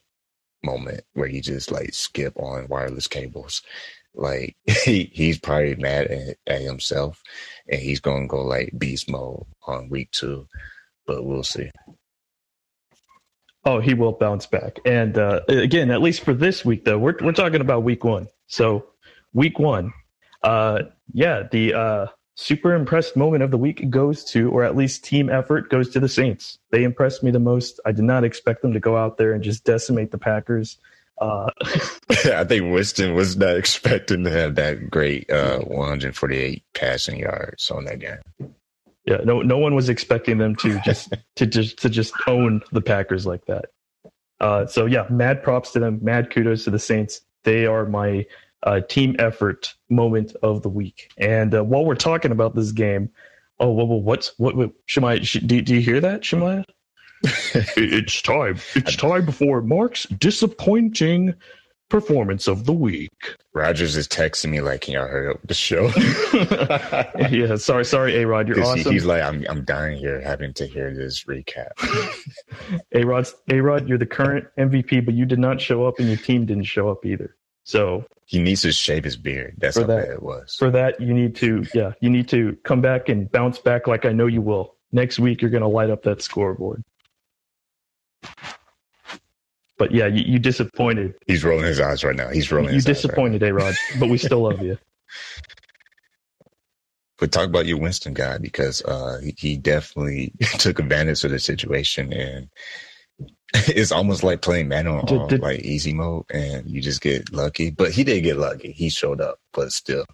moment 0.64 1.02
where 1.14 1.28
he 1.28 1.40
just 1.40 1.72
like 1.72 1.94
skip 1.94 2.34
on 2.38 2.68
wireless 2.68 3.08
cables 3.08 3.62
like 4.18 4.56
he 4.84 5.10
he's 5.14 5.40
probably 5.40 5.76
mad 5.76 6.08
at, 6.08 6.38
at 6.48 6.62
himself, 6.62 7.22
and 7.70 7.80
he's 7.80 8.00
gonna 8.00 8.28
go 8.28 8.44
like 8.44 8.74
beast 8.78 9.10
mode 9.10 9.44
on 9.66 9.90
week 9.90 10.12
two, 10.12 10.48
but 11.06 11.24
we'll 11.24 11.44
see. 11.44 11.72
Oh, 13.64 13.80
he 13.80 13.94
will 13.94 14.14
bounce 14.14 14.46
back. 14.46 14.80
And 14.86 15.18
uh, 15.18 15.42
again, 15.50 15.92
at 15.92 16.02
least 16.02 16.24
for 16.24 16.34
this 16.34 16.66
week, 16.66 16.86
though, 16.86 16.98
we're 16.98 17.16
we're 17.22 17.32
talking 17.32 17.62
about 17.62 17.84
week 17.84 18.04
one. 18.04 18.28
So 18.48 18.88
week 19.34 19.60
one, 19.60 19.94
uh, 20.44 20.84
yeah, 21.14 21.44
the 21.52 21.74
uh, 21.74 22.08
super 22.38 22.74
impressed 22.74 23.18
moment 23.18 23.44
of 23.44 23.52
the 23.52 23.58
week 23.58 23.90
goes 23.90 24.24
to, 24.24 24.50
or 24.52 24.64
at 24.64 24.76
least 24.76 25.04
team 25.04 25.30
effort 25.30 25.70
goes 25.70 25.90
to 25.90 26.00
the 26.00 26.08
Saints. 26.08 26.60
They 26.72 26.84
impressed 26.84 27.24
me 27.24 27.32
the 27.32 27.40
most. 27.40 27.80
I 27.86 27.92
did 27.92 28.06
not 28.06 28.24
expect 28.24 28.62
them 28.62 28.74
to 28.74 28.80
go 28.80 28.96
out 28.96 29.18
there 29.18 29.34
and 29.34 29.44
just 29.44 29.66
decimate 29.66 30.12
the 30.12 30.18
Packers. 30.18 30.78
Uh, 31.20 31.50
I 32.26 32.44
think 32.44 32.72
Winston 32.72 33.16
was 33.16 33.36
not 33.36 33.58
expecting 33.58 34.24
to 34.24 34.30
have 34.30 34.56
that 34.56 34.90
great 34.90 35.30
uh, 35.32 35.60
148 35.62 36.64
passing 36.74 37.20
yards 37.20 37.72
on 37.72 37.86
that 37.86 38.00
game. 38.00 38.54
Yeah, 39.06 39.18
no, 39.24 39.42
no 39.42 39.58
one 39.58 39.74
was 39.74 39.90
expecting 39.90 40.38
them 40.38 40.56
to 40.58 40.80
just 40.82 41.14
to 41.36 41.48
just 41.48 41.80
to 41.80 41.90
just 41.90 42.14
own 42.28 42.62
the 42.72 42.82
Packers 42.82 43.26
like 43.26 43.46
that. 43.46 43.66
Uh, 44.40 44.68
so 44.68 44.86
yeah, 44.86 45.08
mad 45.10 45.42
props 45.42 45.72
to 45.72 45.80
them. 45.80 46.00
Mad 46.04 46.30
kudos 46.30 46.66
to 46.66 46.70
the 46.70 46.78
Saints. 46.78 47.22
They 47.44 47.66
are 47.66 47.86
my 47.86 48.28
uh, 48.64 48.82
team 48.82 49.16
effort 49.20 49.74
moment 49.90 50.36
of 50.44 50.62
the 50.62 50.70
week. 50.70 51.12
And 51.18 51.54
uh, 51.54 51.64
while 51.64 51.86
we're 51.86 51.96
talking 51.96 52.32
about 52.32 52.56
this 52.56 52.72
game, 52.72 53.10
oh, 53.60 53.72
well, 53.72 53.88
well 53.88 54.02
what's 54.02 54.38
what? 54.38 54.56
what 54.56 54.72
Shemaya, 54.88 55.24
sh- 55.24 55.44
do, 55.46 55.62
do 55.62 55.76
you 55.76 55.82
hear 55.82 56.02
that, 56.02 56.22
Shemaya? 56.22 56.64
it's 57.24 58.22
time. 58.22 58.60
It's 58.76 58.96
time 58.96 59.32
for 59.32 59.62
Mark's 59.62 60.04
disappointing 60.04 61.34
performance 61.90 62.48
of 62.48 62.66
the 62.66 62.74
week. 62.74 63.12
Rodgers 63.54 63.96
is 63.96 64.08
texting 64.08 64.50
me 64.50 64.62
like, 64.62 64.82
"Can 64.82 64.94
y'all 64.94 65.08
hurry 65.08 65.34
up 65.34 65.40
the 65.44 65.54
show?" 65.54 65.88
yeah, 67.30 67.56
sorry, 67.56 67.86
sorry, 67.86 68.22
A 68.22 68.28
Rod, 68.28 68.48
you're 68.48 68.62
awesome. 68.62 68.80
He, 68.80 68.92
he's 68.92 69.06
like, 69.06 69.24
"I'm, 69.24 69.46
I'm 69.50 69.64
dying 69.64 69.98
here, 69.98 70.22
having 70.22 70.54
to 70.56 70.68
hear 70.68 70.94
this 70.94 71.24
recap." 71.24 71.72
A 72.94 73.04
Rod, 73.04 73.28
A 73.50 73.62
Rod, 73.62 73.88
you're 73.88 73.98
the 73.98 74.06
current 74.06 74.46
MVP, 74.58 75.06
but 75.06 75.16
you 75.16 75.26
did 75.26 75.40
not 75.40 75.60
show 75.60 75.86
up, 75.88 76.00
and 76.00 76.08
your 76.08 76.18
team 76.18 76.46
didn't 76.46 76.66
show 76.66 76.90
up 76.90 77.06
either. 77.06 77.36
So 77.68 78.06
he 78.26 78.40
needs 78.40 78.62
to 78.62 78.72
shave 78.72 79.04
his 79.04 79.18
beard. 79.18 79.56
That's 79.58 79.76
how 79.76 79.84
that, 79.84 80.06
bad 80.06 80.14
it 80.14 80.24
was. 80.24 80.56
For 80.58 80.72
that, 80.72 81.02
you 81.02 81.14
need 81.14 81.36
to, 81.38 81.66
yeah, 81.74 81.92
you 82.00 82.10
need 82.10 82.30
to 82.30 82.58
come 82.64 82.80
back 82.80 83.10
and 83.10 83.30
bounce 83.30 83.60
back 83.60 83.88
like 83.88 84.06
I 84.06 84.14
know 84.14 84.26
you 84.26 84.42
will. 84.42 84.76
Next 84.94 85.20
week, 85.20 85.42
you're 85.42 85.52
going 85.52 85.64
to 85.64 85.68
light 85.68 85.90
up 85.90 86.04
that 86.04 86.22
scoreboard. 86.22 86.82
But 89.78 89.92
yeah, 89.92 90.08
you, 90.08 90.24
you 90.26 90.40
disappointed. 90.40 91.16
He's 91.28 91.44
rolling 91.44 91.66
his 91.66 91.82
eyes 91.82 92.06
right 92.06 92.16
now. 92.16 92.30
He's 92.30 92.50
rolling. 92.54 92.74
You 92.74 92.80
disappointed, 92.80 93.42
right 93.42 93.50
A 93.50 93.54
Rod, 93.54 93.76
but 94.00 94.08
we 94.08 94.18
still 94.18 94.44
love 94.44 94.62
you. 94.62 94.78
But 97.20 97.32
talk 97.32 97.48
about 97.48 97.66
your 97.66 97.80
Winston 97.80 98.14
guy 98.14 98.38
because 98.38 98.84
uh, 98.84 99.20
he, 99.24 99.34
he 99.36 99.58
definitely 99.58 100.34
took 100.60 100.78
advantage 100.78 101.24
of 101.24 101.32
the 101.32 101.40
situation, 101.40 102.14
and 102.14 102.48
it's 103.54 103.92
almost 103.92 104.24
like 104.24 104.42
playing 104.42 104.68
man 104.68 104.88
on, 104.88 105.06
did, 105.06 105.28
did, 105.30 105.42
like 105.42 105.62
easy 105.62 105.94
mode, 105.94 106.26
and 106.30 106.70
you 106.70 106.82
just 106.82 107.02
get 107.02 107.32
lucky. 107.32 107.70
But 107.70 107.92
he 107.92 108.04
did 108.04 108.22
get 108.22 108.38
lucky; 108.38 108.72
he 108.72 108.90
showed 108.90 109.22
up, 109.22 109.40
but 109.54 109.72
still. 109.72 110.06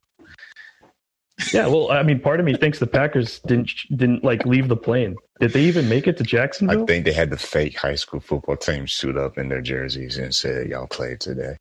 Yeah, 1.52 1.68
well, 1.68 1.92
I 1.92 2.04
mean, 2.04 2.20
part 2.20 2.40
of 2.40 2.46
me 2.46 2.56
thinks 2.56 2.78
the 2.78 2.88
Packers 2.88 3.40
didn't 3.40 3.72
didn't 3.90 4.24
like 4.24 4.46
leave 4.46 4.68
the 4.68 4.78
plane. 4.78 5.16
Did 5.40 5.52
they 5.52 5.64
even 5.64 5.90
make 5.90 6.08
it 6.08 6.18
to 6.18 6.24
Jacksonville? 6.24 6.84
I 6.84 6.86
think 6.86 7.06
they 7.06 7.14
had 7.14 7.32
the 7.32 7.38
fake 7.38 7.78
high 7.78 7.96
school 7.96 8.20
football 8.20 8.56
team 8.56 8.88
suit 8.88 9.18
up 9.18 9.38
in 9.38 9.50
their 9.50 9.62
jerseys 9.62 10.18
and 10.18 10.34
said, 10.34 10.70
"Y'all 10.70 10.88
played 10.88 11.20
today." 11.20 11.58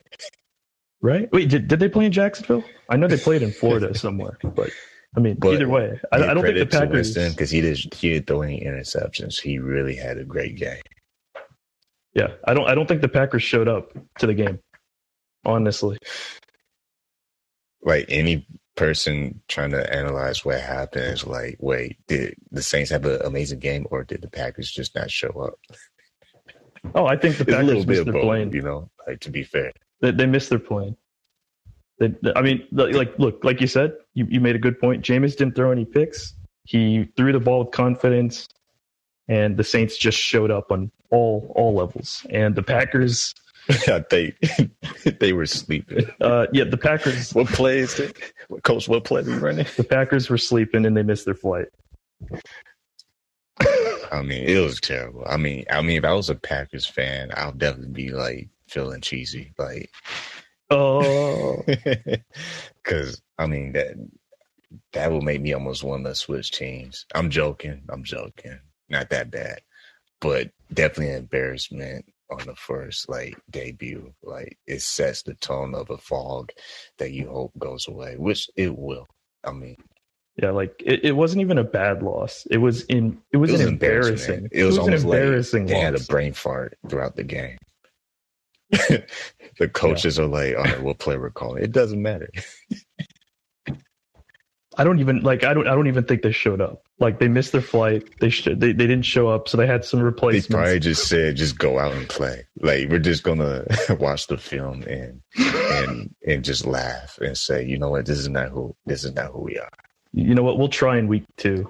Right? 1.01 1.33
Wait, 1.33 1.49
did 1.49 1.69
did 1.69 1.81
they 1.81 1.89
play 1.89 2.05
in 2.05 2.13
Jacksonville? 2.13 2.65
I 2.91 2.97
know 2.97 3.09
they 3.09 3.17
played 3.17 3.43
in 3.43 3.51
Florida 3.51 3.95
somewhere, 3.99 4.39
but 4.43 4.71
I 5.17 5.21
mean, 5.21 5.37
but 5.39 5.55
either 5.55 5.69
way, 5.69 5.99
I, 6.13 6.17
I, 6.17 6.35
don't 6.35 6.45
think 6.45 6.59
the 6.59 6.67
Packers 6.67 7.15
because 7.15 7.51
he 7.51 7.63
did 7.63 7.79
he 7.95 8.13
didn't 8.13 8.27
throw 8.27 8.43
any 8.43 8.61
interceptions. 8.61 9.41
He 9.41 9.59
really 9.59 9.97
had 9.97 10.19
a 10.19 10.25
great 10.25 10.57
game. 10.57 10.83
Yeah, 12.15 12.29
I 12.45 12.55
don't 12.55 12.69
I 12.69 12.75
don't 12.75 12.87
think 12.87 13.01
the 13.01 13.09
Packers 13.09 13.43
showed 13.43 13.69
up 13.69 13.93
to 14.19 14.27
the 14.27 14.35
game. 14.35 14.61
Honestly, 15.45 15.99
like 17.83 18.07
any 18.09 18.47
person 18.77 19.41
trying 19.49 19.71
to 19.71 19.95
analyze 19.95 20.45
what 20.45 20.61
happened 20.61 21.05
is 21.05 21.27
like, 21.27 21.57
wait, 21.61 21.99
did 22.07 22.35
the 22.51 22.63
Saints 22.63 22.91
have 22.91 23.05
an 23.05 23.21
amazing 23.23 23.59
game, 23.59 23.87
or 23.91 24.05
did 24.05 24.23
the 24.23 24.31
Packers 24.31 24.71
just 24.71 24.95
not 24.95 25.11
show 25.11 25.29
up? 25.29 25.55
Oh, 26.95 27.07
I 27.07 27.17
think 27.17 27.37
the 27.37 27.45
Packers 27.45 27.87
missed 27.87 28.05
their 28.05 28.13
both, 28.13 28.23
plane. 28.23 28.53
You 28.53 28.63
know, 28.63 28.91
like 29.07 29.21
to 29.21 29.31
be 29.31 29.43
fair, 29.43 29.73
they, 30.01 30.11
they 30.11 30.27
missed 30.27 30.51
their 30.51 30.59
plane. 30.59 30.97
They, 31.99 32.13
I 32.35 32.43
mean, 32.43 32.67
like, 32.73 33.17
look, 33.19 33.45
like 33.45 33.61
you 33.61 33.67
said, 33.67 33.93
you, 34.15 34.27
you 34.29 34.41
made 34.41 34.57
a 34.57 34.59
good 34.59 34.81
point. 34.81 35.05
Jameis 35.05 35.37
didn't 35.37 35.55
throw 35.55 35.71
any 35.71 35.85
picks. 35.85 36.35
He 36.65 37.09
threw 37.17 37.33
the 37.33 37.41
ball 37.41 37.65
with 37.65 37.73
confidence, 37.73 38.49
and 39.33 39.57
the 39.57 39.65
Saints 39.65 39.97
just 39.97 40.19
showed 40.19 40.51
up 40.51 40.71
on 40.71 40.91
all 41.11 41.53
all 41.57 41.75
levels. 41.75 42.27
And 42.31 42.55
the 42.55 42.63
Packers, 42.63 43.35
yeah, 43.87 44.01
they 44.11 44.35
they 45.21 45.33
were 45.33 45.47
sleeping. 45.47 46.07
Uh, 46.21 46.47
yeah, 46.53 46.65
the 46.65 46.77
Packers. 46.77 47.35
what 47.35 47.49
plays? 47.49 48.01
What 48.49 48.63
coach? 48.63 48.89
What 48.89 49.05
play 49.05 49.23
were 49.23 49.39
running? 49.39 49.67
The 49.77 49.85
Packers 49.85 50.31
were 50.31 50.39
sleeping, 50.39 50.87
and 50.87 50.97
they 50.97 51.03
missed 51.03 51.25
their 51.25 51.35
flight. 51.35 51.69
I 54.13 54.23
mean, 54.23 54.45
it 54.45 54.59
was 54.63 54.81
terrible. 54.81 55.25
I 55.27 55.37
mean, 55.37 55.65
I 55.71 55.81
mean, 55.83 55.97
if 55.99 56.05
I 56.05 56.13
was 56.13 56.31
a 56.31 56.35
Packers 56.35 56.87
fan, 56.87 57.31
I'll 57.37 57.53
definitely 57.53 57.93
be 57.93 58.11
like 58.11 58.49
feeling 58.69 59.01
cheesy, 59.01 59.53
like 59.59 59.91
Oh, 60.71 61.63
because 62.83 63.21
I 63.39 63.47
mean 63.47 63.73
that 63.73 63.95
that 64.93 65.11
will 65.11 65.21
make 65.21 65.43
me 65.43 65.53
almost 65.53 65.85
want 65.85 66.05
to 66.07 66.15
switch 66.15 66.51
teams. 66.51 67.05
I'm 67.15 67.29
joking. 67.29 67.83
I'm 67.91 68.05
joking. 68.05 68.59
Not 68.93 69.09
that 69.09 69.31
bad, 69.31 69.63
but 70.21 70.51
definitely 70.73 71.15
an 71.15 71.21
embarrassment 71.21 72.05
on 72.31 72.47
the 72.47 72.55
first 72.55 73.09
like 73.09 73.35
debut. 73.51 74.13
Like 74.23 74.59
it 74.67 74.83
sets 74.83 75.23
the 75.23 75.35
tone 75.35 75.75
of 75.75 75.89
a 75.89 75.97
fog 75.97 76.51
that 76.99 77.13
you 77.13 77.29
hope 77.29 77.53
goes 77.59 77.89
away, 77.89 78.17
which 78.19 78.51
it 78.55 78.77
will. 78.77 79.07
I 79.45 79.53
mean, 79.53 79.77
yeah, 80.37 80.51
like 80.51 80.75
it, 80.85 81.07
it 81.07 81.13
wasn't 81.13 81.41
even 81.41 81.57
a 81.57 81.65
bad 81.65 82.03
loss. 82.03 82.47
It 82.51 82.59
was 82.59 82.85
in 82.85 83.19
it 83.33 83.39
was, 83.39 83.49
it 83.49 83.55
was 83.55 83.61
an 83.63 83.69
embarrassing. 83.69 84.49
It 84.53 84.65
was, 84.65 84.77
it 84.77 84.79
was 84.79 84.79
almost 84.79 85.05
an 85.05 85.11
embarrassing. 85.11 85.63
Like 85.63 85.69
they 85.69 85.81
had 85.81 85.95
a 85.95 86.05
brain 86.05 86.35
fart 86.35 86.79
throughout 86.89 87.17
the 87.17 87.25
game. 87.25 87.57
the 89.59 89.69
coaches 89.73 90.19
yeah. 90.19 90.25
are 90.25 90.29
like, 90.29 90.57
all 90.57 90.65
right, 90.65 90.83
we'll 90.83 90.95
play 90.95 91.17
we're 91.17 91.31
calling. 91.31 91.63
It 91.63 91.73
doesn't 91.73 92.01
matter. 92.01 92.29
I 94.79 94.85
don't 94.85 95.01
even 95.01 95.21
like. 95.21 95.45
I 95.45 95.53
don't. 95.53 95.67
I 95.67 95.75
don't 95.75 95.87
even 95.87 96.05
think 96.05 96.23
they 96.23 96.33
showed 96.33 96.61
up. 96.61 96.83
Like 96.99 97.19
they 97.19 97.29
missed 97.29 97.53
their 97.53 97.61
flight. 97.61 98.09
They 98.21 98.31
sh- 98.31 98.45
they 98.45 98.73
they 98.73 98.87
didn't 98.87 99.03
show 99.03 99.29
up, 99.29 99.49
so 99.49 99.57
they 99.57 99.67
had 99.67 99.85
some 99.85 100.01
replacements. 100.01 100.49
They 100.49 100.55
probably 100.55 100.81
just 100.81 101.09
said, 101.09 101.37
"Just 101.37 101.59
go 101.59 101.79
out 101.79 101.93
and 101.93 102.09
play." 102.09 102.47
Like 102.61 102.89
we're 102.89 102.99
just 102.99 103.23
gonna 103.23 103.67
watch 104.01 104.29
the 104.29 104.39
film 104.39 104.83
and 104.85 105.21
and 105.37 106.15
and 106.27 106.45
just 106.45 106.65
laugh 106.65 107.19
and 107.21 107.37
say, 107.37 107.65
"You 107.65 107.79
know 107.79 107.91
what? 107.91 108.07
This 108.07 108.19
is 108.19 108.29
not 108.29 108.49
who. 108.49 108.75
This 108.87 109.05
is 109.05 109.13
not 109.13 109.33
who 109.33 109.41
we 109.43 109.59
are." 109.59 109.69
You 110.13 110.35
know 110.35 110.43
what? 110.43 110.59
We'll 110.59 110.69
try 110.69 110.99
in 110.99 111.07
week 111.07 111.25
two. 111.37 111.69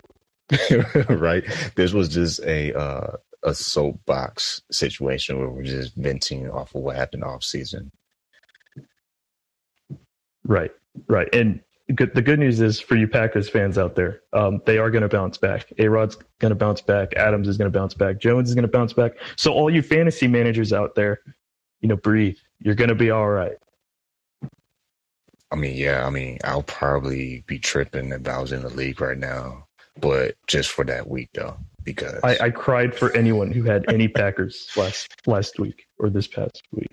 right. 1.09 1.45
This 1.75 1.93
was 1.93 2.09
just 2.09 2.41
a 2.43 2.73
uh, 2.79 3.17
a 3.43 3.55
soapbox 3.55 4.63
situation 4.71 5.39
where 5.39 5.49
we're 5.51 5.65
just 5.65 5.95
venting 5.97 6.49
off 6.51 6.75
of 6.75 6.83
what 6.83 6.97
happened 6.97 7.25
off 7.25 7.43
season. 7.43 7.91
Right, 10.45 10.73
right, 11.09 11.29
and 11.33 11.61
good, 11.95 12.15
the 12.15 12.23
good 12.23 12.39
news 12.39 12.61
is 12.61 12.81
for 12.81 12.97
you 12.97 13.09
Packers 13.09 13.49
fans 13.49 13.79
out 13.79 13.95
there, 13.95 14.23
um, 14.33 14.61
they 14.67 14.79
are 14.79 14.91
going 14.91 15.03
to 15.03 15.09
bounce 15.09 15.39
back. 15.39 15.73
A 15.79 15.89
Rod's 15.89 16.17
going 16.39 16.51
to 16.51 16.57
bounce 16.57 16.81
back. 16.81 17.15
Adams 17.15 17.49
is 17.49 17.57
going 17.57 17.71
to 17.71 17.79
bounce 17.79 17.95
back. 17.95 18.19
Jones 18.19 18.49
is 18.49 18.55
going 18.55 18.63
to 18.63 18.69
bounce 18.69 18.93
back. 18.93 19.13
So 19.37 19.53
all 19.53 19.71
you 19.71 19.83
fantasy 19.83 20.29
managers 20.29 20.73
out 20.73 20.95
there, 20.95 21.21
you 21.81 21.89
know, 21.89 21.97
breathe. 21.97 22.37
You're 22.61 22.75
going 22.75 22.89
to 22.89 22.95
be 22.95 23.11
all 23.11 23.29
right. 23.29 23.57
I 25.51 25.57
mean, 25.57 25.77
yeah, 25.77 26.07
I 26.07 26.11
mean, 26.11 26.39
I'll 26.45 26.63
probably 26.63 27.45
be 27.47 27.59
tripping 27.59 28.11
if 28.13 28.27
I 28.27 28.39
was 28.39 28.53
in 28.53 28.63
the 28.63 28.71
league 28.71 29.01
right 29.01 29.19
now, 29.19 29.67
but 30.01 30.35
just 30.47 30.71
for 30.71 30.85
that 30.87 31.09
week 31.09 31.29
though 31.35 31.59
because 31.85 32.21
I, 32.23 32.37
I 32.41 32.51
cried 32.51 32.95
for 32.95 33.15
anyone 33.17 33.51
who 33.51 33.63
had 33.63 33.85
any 33.93 34.09
Packers 34.09 34.69
last 34.77 35.15
last 35.27 35.59
week 35.59 35.87
or 35.99 36.11
this 36.11 36.27
past 36.27 36.63
week. 36.73 36.91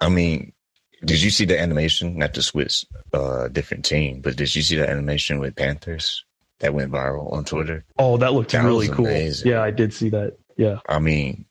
I 0.00 0.08
mean, 0.08 0.52
did 1.04 1.22
you 1.22 1.30
see 1.30 1.44
the 1.44 1.58
animation? 1.58 2.18
Not 2.18 2.34
to 2.34 2.42
switch 2.42 2.84
uh, 3.12 3.48
different 3.48 3.84
team, 3.84 4.20
but 4.20 4.36
did 4.36 4.54
you 4.54 4.62
see 4.62 4.76
the 4.76 4.88
animation 4.88 5.38
with 5.38 5.56
Panthers 5.56 6.24
that 6.60 6.74
went 6.74 6.92
viral 6.92 7.32
on 7.32 7.44
Twitter? 7.44 7.84
Oh, 7.98 8.16
that 8.16 8.32
looked 8.32 8.52
that 8.52 8.64
really 8.64 8.88
cool. 8.88 9.06
Amazing. 9.06 9.50
Yeah, 9.50 9.62
I 9.62 9.70
did 9.70 9.92
see 9.92 10.10
that. 10.10 10.36
Yeah. 10.56 10.78
I 10.88 10.98
mean, 10.98 11.44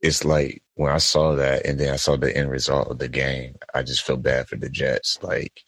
it's 0.00 0.24
like 0.24 0.62
when 0.74 0.92
I 0.92 0.98
saw 0.98 1.34
that 1.34 1.66
and 1.66 1.78
then 1.78 1.92
I 1.92 1.96
saw 1.96 2.16
the 2.16 2.34
end 2.34 2.50
result 2.50 2.88
of 2.88 2.98
the 2.98 3.08
game, 3.08 3.56
I 3.74 3.82
just 3.82 4.02
felt 4.02 4.22
bad 4.22 4.48
for 4.48 4.56
the 4.56 4.70
Jets. 4.70 5.18
Like, 5.22 5.62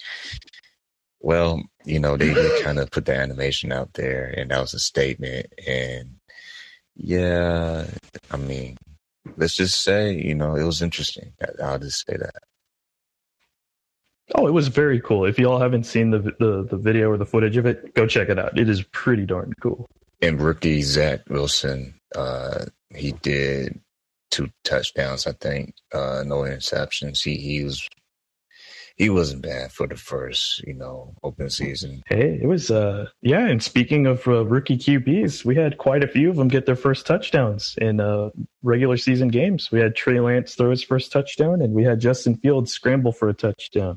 well, 1.20 1.62
you 1.84 1.98
know, 1.98 2.16
they, 2.16 2.32
they 2.32 2.62
kind 2.62 2.78
of 2.78 2.90
put 2.90 3.04
the 3.06 3.14
animation 3.14 3.72
out 3.72 3.92
there 3.94 4.32
and 4.36 4.50
that 4.50 4.60
was 4.60 4.72
a 4.72 4.78
statement. 4.78 5.46
And 5.66 6.16
yeah, 6.94 7.86
I 8.30 8.36
mean, 8.36 8.78
let's 9.36 9.56
just 9.56 9.82
say, 9.82 10.14
you 10.14 10.34
know, 10.34 10.54
it 10.54 10.64
was 10.64 10.80
interesting. 10.80 11.32
I'll 11.62 11.78
just 11.78 12.06
say 12.06 12.16
that. 12.16 12.34
Oh, 14.34 14.46
it 14.46 14.52
was 14.52 14.68
very 14.68 15.00
cool. 15.00 15.24
If 15.24 15.38
y'all 15.38 15.58
haven't 15.58 15.84
seen 15.84 16.10
the, 16.10 16.18
the 16.38 16.66
the 16.70 16.76
video 16.76 17.10
or 17.10 17.16
the 17.16 17.26
footage 17.26 17.56
of 17.56 17.66
it, 17.66 17.94
go 17.94 18.06
check 18.06 18.28
it 18.28 18.38
out. 18.38 18.58
It 18.58 18.68
is 18.68 18.82
pretty 18.82 19.26
darn 19.26 19.54
cool. 19.60 19.86
And 20.22 20.40
rookie 20.40 20.82
Zach 20.82 21.20
Wilson, 21.28 21.94
uh, 22.14 22.66
he 22.94 23.12
did 23.12 23.80
two 24.30 24.50
touchdowns, 24.64 25.26
I 25.26 25.32
think, 25.32 25.74
uh, 25.92 26.22
no 26.26 26.38
interceptions. 26.40 27.22
He 27.22 27.36
he 27.36 27.64
was 27.64 27.88
he 29.00 29.08
wasn't 29.08 29.40
bad 29.40 29.72
for 29.72 29.86
the 29.86 29.96
first, 29.96 30.62
you 30.66 30.74
know, 30.74 31.14
open 31.22 31.48
season. 31.48 32.02
Hey, 32.06 32.38
it 32.42 32.46
was, 32.46 32.70
uh, 32.70 33.06
yeah. 33.22 33.46
And 33.46 33.62
speaking 33.62 34.06
of 34.06 34.28
uh, 34.28 34.44
rookie 34.44 34.76
QBs, 34.76 35.42
we 35.42 35.56
had 35.56 35.78
quite 35.78 36.04
a 36.04 36.06
few 36.06 36.28
of 36.28 36.36
them 36.36 36.48
get 36.48 36.66
their 36.66 36.76
first 36.76 37.06
touchdowns 37.06 37.76
in 37.78 37.98
uh, 37.98 38.28
regular 38.62 38.98
season 38.98 39.28
games. 39.28 39.72
We 39.72 39.80
had 39.80 39.96
Trey 39.96 40.20
Lance 40.20 40.54
throw 40.54 40.68
his 40.68 40.82
first 40.82 41.12
touchdown, 41.12 41.62
and 41.62 41.72
we 41.72 41.82
had 41.82 41.98
Justin 41.98 42.36
Fields 42.36 42.72
scramble 42.72 43.12
for 43.12 43.30
a 43.30 43.32
touchdown. 43.32 43.96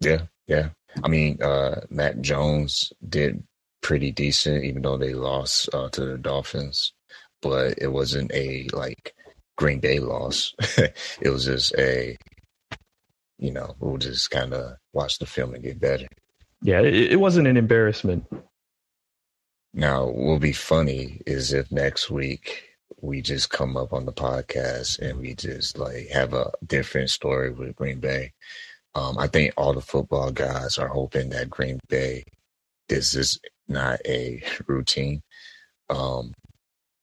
Yeah, 0.00 0.22
yeah. 0.46 0.70
I 1.02 1.08
mean, 1.08 1.42
uh, 1.42 1.82
Mac 1.90 2.20
Jones 2.20 2.92
did 3.08 3.42
pretty 3.82 4.10
decent, 4.10 4.64
even 4.64 4.82
though 4.82 4.96
they 4.96 5.14
lost 5.14 5.68
uh, 5.72 5.88
to 5.90 6.04
the 6.04 6.18
Dolphins. 6.18 6.92
But 7.40 7.78
it 7.78 7.88
wasn't 7.88 8.32
a 8.32 8.68
like 8.72 9.14
Green 9.56 9.78
Bay 9.80 10.00
loss. 10.00 10.54
it 11.20 11.30
was 11.30 11.44
just 11.44 11.74
a 11.76 12.16
you 13.38 13.52
know, 13.52 13.74
we'll 13.78 13.98
just 13.98 14.30
kind 14.30 14.52
of 14.52 14.76
watch 14.92 15.18
the 15.18 15.26
film 15.26 15.54
and 15.54 15.62
get 15.62 15.80
better. 15.80 16.06
Yeah, 16.62 16.80
it, 16.80 17.12
it 17.12 17.20
wasn't 17.20 17.46
an 17.46 17.56
embarrassment. 17.56 18.24
Now, 19.72 20.06
what 20.06 20.16
will 20.16 20.38
be 20.38 20.52
funny 20.52 21.20
is 21.26 21.52
if 21.52 21.70
next 21.70 22.10
week 22.10 22.64
we 23.00 23.22
just 23.22 23.50
come 23.50 23.76
up 23.76 23.92
on 23.92 24.06
the 24.06 24.12
podcast 24.12 24.98
and 24.98 25.20
we 25.20 25.34
just 25.34 25.78
like 25.78 26.08
have 26.08 26.34
a 26.34 26.50
different 26.66 27.10
story 27.10 27.52
with 27.52 27.76
Green 27.76 28.00
Bay. 28.00 28.32
Um, 28.98 29.18
I 29.18 29.28
think 29.28 29.52
all 29.56 29.72
the 29.72 29.80
football 29.80 30.32
guys 30.32 30.76
are 30.78 30.88
hoping 30.88 31.30
that 31.30 31.50
Green 31.50 31.78
Bay, 31.88 32.24
this 32.88 33.14
is 33.14 33.38
not 33.68 34.00
a 34.04 34.42
routine. 34.66 35.22
Um, 35.88 36.32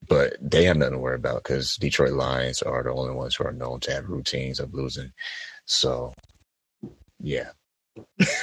but 0.07 0.35
they 0.41 0.65
have 0.65 0.77
nothing 0.77 0.93
to 0.95 0.99
worry 0.99 1.15
about 1.15 1.43
because 1.43 1.75
Detroit 1.77 2.13
Lions 2.13 2.61
are 2.61 2.83
the 2.83 2.91
only 2.91 3.13
ones 3.13 3.35
who 3.35 3.45
are 3.45 3.51
known 3.51 3.79
to 3.81 3.93
have 3.93 4.09
routines 4.09 4.59
of 4.59 4.73
losing. 4.73 5.11
So, 5.65 6.13
yeah. 7.19 7.49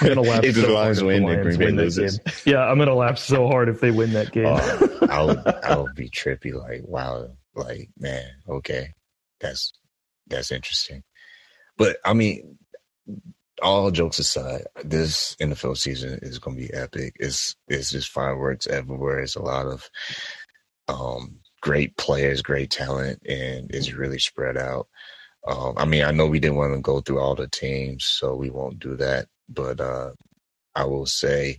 I'm 0.00 0.08
gonna 0.08 0.22
laugh 0.22 0.44
if 0.44 0.56
so 0.56 0.62
the 0.62 0.72
Lions 0.72 1.04
win, 1.04 1.26
the 1.26 1.36
Green 1.42 1.58
Bay 1.58 1.70
loses. 1.70 2.18
Yeah, 2.46 2.60
I'm 2.60 2.78
gonna 2.78 2.94
laugh 2.94 3.18
so 3.18 3.46
hard 3.46 3.68
if 3.68 3.80
they 3.80 3.90
win 3.90 4.14
that 4.14 4.32
game. 4.32 4.46
uh, 4.46 5.06
I'll 5.10 5.42
I'll 5.62 5.92
be 5.94 6.08
trippy. 6.08 6.54
Like, 6.54 6.80
wow, 6.84 7.28
like 7.54 7.90
man, 7.98 8.28
okay. 8.48 8.94
that's 9.40 9.74
that's 10.26 10.50
interesting. 10.50 11.02
But 11.76 11.98
I 12.02 12.14
mean, 12.14 12.56
all 13.62 13.90
jokes 13.90 14.18
aside, 14.18 14.64
this 14.84 15.36
NFL 15.36 15.78
season 15.78 16.18
is 16.22 16.38
going 16.38 16.56
to 16.56 16.62
be 16.62 16.74
epic. 16.74 17.14
It's 17.20 17.56
it's 17.68 17.90
just 17.90 18.10
fireworks 18.10 18.66
everywhere. 18.66 19.20
It's 19.20 19.36
a 19.36 19.42
lot 19.42 19.66
of 19.66 19.88
um, 20.88 21.38
great 21.60 21.96
players, 21.96 22.42
great 22.42 22.70
talent, 22.70 23.22
and 23.26 23.70
it's 23.74 23.92
really 23.92 24.18
spread 24.18 24.56
out. 24.56 24.88
Um, 25.46 25.74
I 25.76 25.84
mean, 25.84 26.04
I 26.04 26.12
know 26.12 26.26
we 26.26 26.40
didn't 26.40 26.56
want 26.56 26.74
to 26.74 26.80
go 26.80 27.00
through 27.00 27.20
all 27.20 27.34
the 27.34 27.48
teams, 27.48 28.04
so 28.04 28.34
we 28.36 28.50
won't 28.50 28.78
do 28.78 28.96
that. 28.96 29.26
But 29.48 29.80
uh, 29.80 30.12
I 30.74 30.84
will 30.84 31.06
say, 31.06 31.58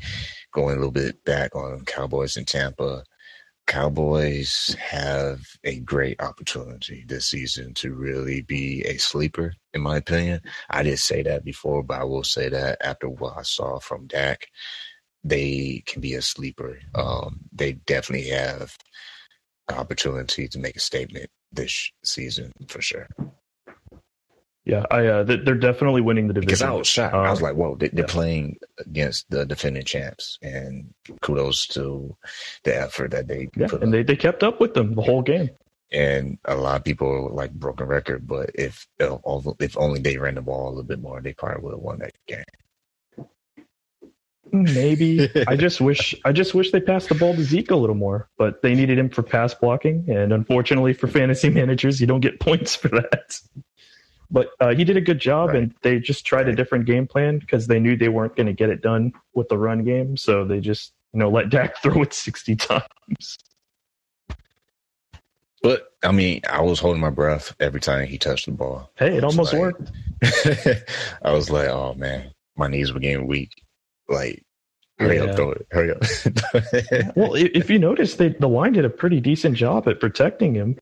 going 0.54 0.74
a 0.76 0.80
little 0.80 0.92
bit 0.92 1.24
back 1.26 1.56
on 1.56 1.86
Cowboys 1.86 2.38
in 2.38 2.46
Tampa, 2.46 3.04
Cowboys 3.68 4.76
have 4.80 5.42
a 5.64 5.80
great 5.80 6.22
opportunity 6.22 7.06
this 7.08 7.28
season 7.28 7.74
to 7.76 7.94
really 7.94 8.42
be 8.42 8.84
a 8.86 8.98
sleeper, 8.98 9.54
in 9.74 9.82
my 9.82 9.98
opinion. 9.98 10.42
I 10.70 10.84
didn't 10.84 11.00
say 11.00 11.24
that 11.24 11.44
before, 11.44 11.84
but 11.84 12.00
I 12.00 12.04
will 12.04 12.24
say 12.24 12.50
that 12.50 12.78
after 12.82 13.10
what 13.10 13.38
I 13.38 13.44
saw 13.44 13.80
from 13.80 14.08
Dak, 14.08 14.48
they 15.24 15.84
can 15.86 16.02
be 16.02 16.14
a 16.16 16.22
sleeper. 16.22 16.80
Um, 16.94 17.40
they 17.54 17.74
definitely 17.74 18.30
have 18.30 18.76
opportunity 19.70 20.48
to 20.50 20.60
make 20.60 20.76
a 20.76 20.82
statement 20.82 21.30
this 21.52 21.92
season 22.04 22.52
for 22.68 22.82
sure. 22.82 23.08
Yeah, 24.66 24.86
I 24.90 25.06
uh, 25.08 25.24
they're 25.24 25.56
definitely 25.56 26.00
winning 26.02 26.28
the 26.28 26.34
division. 26.34 26.48
Because 26.48 26.62
I 26.62 26.72
was 26.72 26.88
shocked. 26.88 27.14
I 27.14 27.30
was 27.30 27.40
Um, 27.40 27.44
like, 27.44 27.56
"Whoa!" 27.56 27.76
They, 27.76 27.90
they're 27.90 28.06
yeah. 28.06 28.12
playing 28.14 28.58
against 28.80 29.30
the 29.30 29.46
defending 29.46 29.84
champs, 29.84 30.40
and 30.42 30.94
kudos 31.22 31.68
to 31.68 32.16
the 32.64 32.74
effort 32.80 33.12
that 33.12 33.28
they 33.28 33.50
yeah, 33.58 33.68
put. 33.68 33.82
and 33.84 33.90
up. 33.90 33.92
they, 33.92 34.04
they 34.04 34.16
kept 34.16 34.42
up 34.42 34.62
with 34.62 34.74
them 34.74 34.96
the 34.96 35.02
whole 35.02 35.22
game. 35.22 35.50
and 35.92 36.38
a 36.46 36.56
lot 36.56 36.78
of 36.78 36.84
people 36.86 37.08
were 37.10 37.30
like 37.32 37.52
broken 37.54 37.88
record, 37.88 38.26
but 38.26 38.52
if 38.56 38.88
if 39.00 39.12
all- 39.24 39.56
if 39.60 39.78
only 39.78 40.00
they 40.00 40.18
ran 40.18 40.36
the 40.36 40.42
ball 40.42 40.68
a 40.68 40.70
little 40.70 40.84
bit 40.84 41.02
more, 41.02 41.20
they 41.22 41.34
probably 41.34 41.62
would 41.62 41.74
have 41.74 41.82
won 41.82 42.00
that 42.00 42.14
game. 42.28 42.44
Maybe 44.52 45.30
I 45.48 45.56
just 45.56 45.82
wish 45.82 46.16
I 46.26 46.32
just 46.32 46.54
wish 46.54 46.72
they 46.72 46.80
passed 46.80 47.10
the 47.10 47.16
ball 47.16 47.36
to 47.36 47.44
Zeke 47.44 47.72
a 47.72 47.76
little 47.76 47.96
more, 47.96 48.30
but 48.38 48.62
they 48.62 48.76
needed 48.76 48.98
him 48.98 49.10
for 49.10 49.24
pass 49.24 49.54
blocking, 49.54 50.06
and 50.10 50.32
unfortunately 50.32 50.94
for 50.94 51.08
fantasy 51.08 51.50
managers, 51.62 52.00
you 52.00 52.08
don't 52.08 52.22
get 52.22 52.40
points 52.40 52.76
for 52.76 52.90
that. 52.90 53.40
But 54.34 54.50
uh, 54.60 54.74
he 54.74 54.84
did 54.84 54.98
a 54.98 55.02
good 55.02 55.20
job, 55.20 55.50
Right. 55.50 55.58
and 55.60 55.74
they 55.84 56.00
just 56.00 56.26
tried 56.26 56.50
a 56.50 56.56
different 56.56 56.86
game 56.86 57.06
plan 57.08 57.38
because 57.38 57.68
they 57.68 57.80
knew 57.80 57.96
they 57.96 58.10
weren't 58.10 58.36
going 58.36 58.48
to 58.48 58.54
get 58.54 58.70
it 58.72 58.82
done 58.82 59.14
with 59.36 59.48
the 59.48 59.58
run 59.60 59.84
game, 59.86 60.18
so 60.18 60.44
they 60.44 60.60
just 60.60 60.92
you 61.14 61.20
know 61.20 61.30
let 61.30 61.50
Dak 61.52 61.78
throw 61.82 62.02
it 62.02 62.14
sixty 62.14 62.56
times. 62.56 63.38
But 65.62 65.94
I 66.04 66.12
mean, 66.12 66.42
I 66.50 66.62
was 66.62 66.80
holding 66.80 67.00
my 67.02 67.10
breath 67.10 67.56
every 67.60 67.80
time 67.80 68.06
he 68.08 68.18
touched 68.18 68.48
the 68.48 68.52
ball. 68.52 68.92
Hey, 68.98 69.16
it 69.18 69.24
almost 69.24 69.54
like- 69.54 69.62
worked. 69.62 69.92
I 71.22 71.32
was 71.32 71.50
like, 71.50 71.68
"Oh 71.70 71.94
man, 71.94 72.32
my 72.58 72.68
knees 72.68 72.92
were 72.92 73.00
getting 73.00 73.28
weak." 73.28 73.64
Like, 74.10 74.44
hurry 75.00 75.18
Yeah. 75.18 75.26
up, 75.26 75.36
throw 75.36 75.52
it, 75.52 75.68
hurry 75.72 75.92
up. 75.92 76.04
Well, 77.16 77.36
if 77.36 77.70
you 77.70 77.80
notice, 77.80 78.16
they, 78.16 78.30
the 78.30 78.50
line 78.50 78.74
did 78.74 78.84
a 78.84 78.90
pretty 78.90 79.20
decent 79.22 79.56
job 79.56 79.88
at 79.88 80.00
protecting 80.02 80.54
him. 80.56 80.78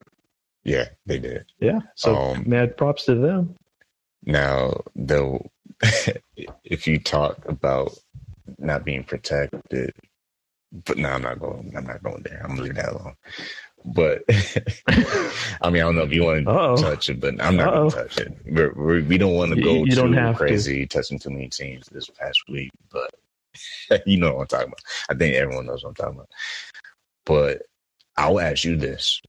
Yeah, 0.63 0.85
they 1.05 1.19
did. 1.19 1.45
Yeah, 1.59 1.79
so 1.95 2.15
Um, 2.15 2.43
mad 2.47 2.77
props 2.77 3.05
to 3.05 3.15
them. 3.15 3.55
Now, 4.23 4.81
though, 4.95 5.49
if 6.63 6.87
you 6.87 6.99
talk 6.99 7.43
about 7.47 7.97
not 8.59 8.85
being 8.85 9.03
protected, 9.03 9.93
but 10.85 10.97
no, 10.97 11.09
I'm 11.09 11.21
not 11.23 11.39
going. 11.39 11.73
I'm 11.75 11.85
not 11.85 12.03
going 12.03 12.21
there. 12.23 12.41
I'm 12.43 12.55
gonna 12.55 12.73
that 12.73 12.93
alone. 12.93 13.15
But 13.83 14.21
I 15.61 15.69
mean, 15.71 15.81
I 15.81 15.85
don't 15.85 15.95
know 15.95 16.03
if 16.03 16.13
you 16.13 16.23
want 16.23 16.45
to 16.45 16.51
Uh-oh. 16.51 16.77
touch 16.77 17.09
it, 17.09 17.19
but 17.19 17.41
I'm 17.43 17.55
not 17.55 17.73
going 17.73 17.89
to 17.89 17.95
touch 17.95 18.17
it. 18.19 18.31
We're, 18.45 18.71
we're, 18.75 19.01
we 19.03 19.17
don't 19.17 19.33
want 19.33 19.51
to 19.53 19.57
You- 19.57 19.63
go 19.63 19.73
you 19.85 19.95
don't 19.95 20.11
too 20.11 20.17
have 20.19 20.35
to. 20.35 20.37
crazy 20.37 20.85
touching 20.85 21.17
too 21.17 21.31
many 21.31 21.49
teams 21.49 21.87
this 21.91 22.07
past 22.07 22.39
week. 22.47 22.69
But 22.91 23.09
you 24.05 24.17
know 24.17 24.35
what 24.35 24.41
I'm 24.41 24.47
talking 24.47 24.67
about. 24.67 24.81
I 25.09 25.15
think 25.15 25.35
everyone 25.35 25.65
knows 25.65 25.83
what 25.83 25.89
I'm 25.89 25.95
talking 25.95 26.13
about. 26.15 26.29
But 27.25 27.63
I'll 28.17 28.39
ask 28.39 28.63
you 28.63 28.75
this: 28.77 29.19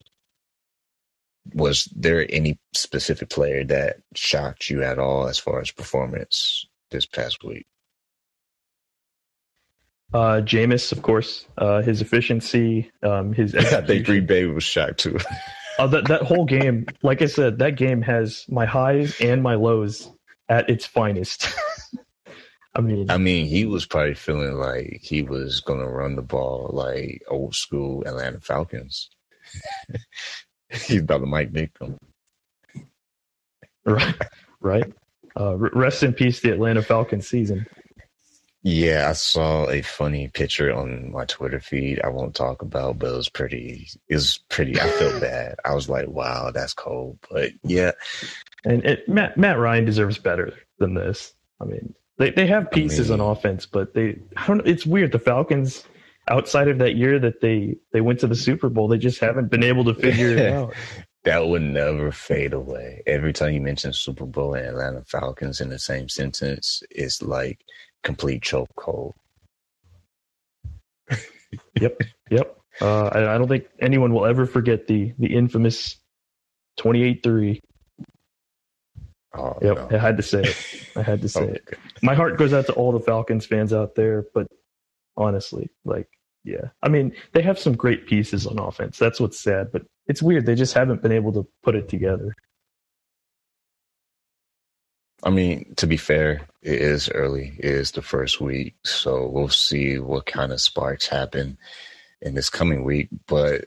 Was 1.55 1.85
there 1.95 2.27
any 2.31 2.59
specific 2.73 3.29
player 3.31 3.65
that 3.65 3.97
shocked 4.15 4.71
you 4.71 4.83
at 4.83 4.99
all 4.99 5.27
as 5.27 5.39
far 5.39 5.61
as 5.61 5.71
performance 5.71 6.67
this 6.91 7.07
past 7.07 7.43
week? 7.45 7.67
Uh, 10.15 10.43
Jameis, 10.43 10.93
of 10.93 11.03
course, 11.03 11.47
uh, 11.57 11.81
his 11.81 12.03
efficiency, 12.03 12.91
um, 13.03 13.33
his 13.33 13.55
I 13.57 13.81
think. 13.81 14.07
Green 14.07 14.27
Bay 14.27 14.45
was 14.45 14.65
shocked 14.65 15.01
too. 15.01 15.19
Uh, 15.79 15.87
that 15.87 16.07
that 16.09 16.21
whole 16.21 16.45
game, 16.45 16.85
like 17.03 17.23
I 17.23 17.27
said, 17.27 17.61
that 17.61 17.77
game 17.77 18.03
has 18.03 18.45
my 18.47 18.67
highs 18.67 19.19
and 19.23 19.43
my 19.43 19.55
lows 19.55 20.13
at 20.47 20.69
its 20.69 20.85
finest. 20.85 21.49
I 22.75 22.83
mean, 22.83 23.11
I 23.11 23.17
mean, 23.17 23.47
he 23.47 23.65
was 23.65 23.87
probably 23.87 24.15
feeling 24.15 24.55
like 24.55 25.01
he 25.03 25.23
was 25.23 25.63
to 25.67 25.89
run 25.89 26.17
the 26.17 26.23
ball 26.23 26.71
like 26.75 27.23
old 27.27 27.55
school 27.55 28.03
Atlanta 28.07 28.41
Falcons. 28.41 29.09
He's 30.87 31.01
about 31.01 31.19
to 31.19 31.27
Mike 31.27 31.51
Vick 31.51 31.79
them. 31.79 31.99
right, 33.85 34.15
right. 34.61 34.93
Uh, 35.39 35.57
rest 35.57 36.03
in 36.03 36.13
peace, 36.13 36.41
the 36.41 36.53
Atlanta 36.53 36.83
Falcons 36.83 37.27
season. 37.29 37.67
Yeah, 38.65 39.09
I 39.11 39.15
saw 39.15 39.69
a 39.69 39.83
funny 39.83 40.29
picture 40.29 40.73
on 40.73 41.11
my 41.11 41.25
Twitter 41.25 41.59
feed. 41.59 42.01
I 42.05 42.09
won't 42.11 42.35
talk 42.37 42.63
about, 42.63 42.99
but 42.99 43.11
it 43.13 43.17
was 43.17 43.29
pretty. 43.29 43.89
It 44.09 44.15
was 44.15 44.39
pretty. 44.51 44.81
I 44.81 44.89
felt 44.89 45.21
bad. 45.21 45.57
I 45.65 45.75
was 45.75 45.89
like, 45.89 46.07
"Wow, 46.09 46.53
that's 46.53 46.73
cold." 46.75 47.19
But 47.29 47.51
yeah, 47.65 47.91
And 48.65 48.85
it, 48.85 49.09
Matt 49.09 49.37
Matt 49.37 49.59
Ryan 49.59 49.85
deserves 49.85 50.19
better 50.19 50.53
than 50.79 50.95
this. 50.95 51.35
I 51.61 51.65
mean, 51.65 51.93
they 52.19 52.31
they 52.31 52.47
have 52.47 52.71
pieces 52.71 53.11
mean- 53.11 53.21
on 53.21 53.33
offense, 53.37 53.67
but 53.67 53.95
they 53.95 54.19
I 54.37 54.47
don't 54.47 54.59
know. 54.59 54.65
It's 54.65 54.87
weird. 54.87 55.11
The 55.11 55.19
Falcons, 55.19 55.83
outside 56.33 56.69
of 56.69 56.79
that 56.79 56.97
year 56.97 57.19
that 57.21 57.41
they 57.41 57.77
they 57.93 58.01
went 58.01 58.21
to 58.21 58.27
the 58.27 58.35
Super 58.35 58.69
Bowl, 58.69 58.89
they 58.89 58.99
just 58.99 59.21
haven't 59.21 59.51
been 59.51 59.63
able 59.63 59.85
to 59.85 59.95
figure 59.95 60.31
it 60.37 60.53
out. 60.55 60.75
that 61.25 61.47
would 61.47 61.63
never 61.63 62.11
fade 62.11 62.53
away. 62.53 63.03
Every 63.07 63.33
time 63.33 63.53
you 63.53 63.61
mention 63.61 63.93
Super 63.93 64.25
Bowl 64.27 64.55
and 64.55 64.67
Atlanta 64.67 65.03
Falcons 65.07 65.61
in 65.61 65.69
the 65.69 65.79
same 65.79 66.09
sentence, 66.09 66.83
it's 66.91 67.23
like 67.23 67.61
complete 68.03 68.43
chokehold. 68.43 69.13
Yep. 71.81 72.01
Yep. 72.31 72.59
Uh, 72.81 73.07
I, 73.09 73.35
I 73.35 73.39
don't 73.39 73.49
think 73.49 73.67
anyone 73.81 74.15
will 74.15 74.25
ever 74.25 74.47
forget 74.47 74.87
the 74.87 75.13
the 75.19 75.35
infamous 75.35 75.97
twenty 76.79 77.03
eight 77.03 77.23
three. 77.23 77.61
Oh, 79.35 79.59
Yep. 79.61 79.77
no. 79.77 79.89
I 79.91 79.99
had 80.01 80.17
to 80.17 80.23
say 80.23 80.43
it. 80.43 80.57
I 80.97 81.03
had 81.03 81.21
to 81.23 81.29
say 81.37 81.41
Oh, 81.43 81.53
it. 81.53 81.79
My 82.03 82.15
heart 82.15 82.39
goes 82.39 82.53
out 82.55 82.67
to 82.67 82.73
all 82.73 82.93
the 82.93 83.01
Falcons 83.01 83.45
fans 83.47 83.73
out 83.73 83.95
there, 83.95 84.25
but 84.35 84.47
honestly, 85.17 85.71
like, 85.85 86.09
yeah. 86.45 86.69
I 86.83 86.89
mean, 86.89 87.15
they 87.33 87.43
have 87.43 87.59
some 87.59 87.75
great 87.75 88.07
pieces 88.07 88.47
on 88.47 88.59
offense. 88.59 88.99
That's 88.99 89.21
what's 89.21 89.41
sad, 89.41 89.71
but 89.73 89.83
it's 90.07 90.23
weird. 90.23 90.47
They 90.47 90.55
just 90.55 90.75
haven't 90.75 91.03
been 91.03 91.13
able 91.13 91.33
to 91.35 91.47
put 91.63 91.75
it 91.75 91.89
together. 91.89 92.35
I 95.25 95.31
mean, 95.31 95.75
to 95.77 95.87
be 95.87 95.97
fair, 95.97 96.49
it 96.63 96.81
is 96.81 97.09
early. 97.09 97.53
It 97.59 97.71
is 97.71 97.93
the 97.93 98.03
first 98.03 98.41
week, 98.41 98.75
so 98.85 99.29
we'll 99.29 99.49
see 99.49 99.99
what 100.01 100.27
kind 100.27 100.53
of 100.53 100.61
sparks 100.61 101.07
happen 101.07 101.59
in 102.21 102.35
this 102.35 102.51
coming 102.51 102.83
week. 102.83 103.09
But 103.29 103.67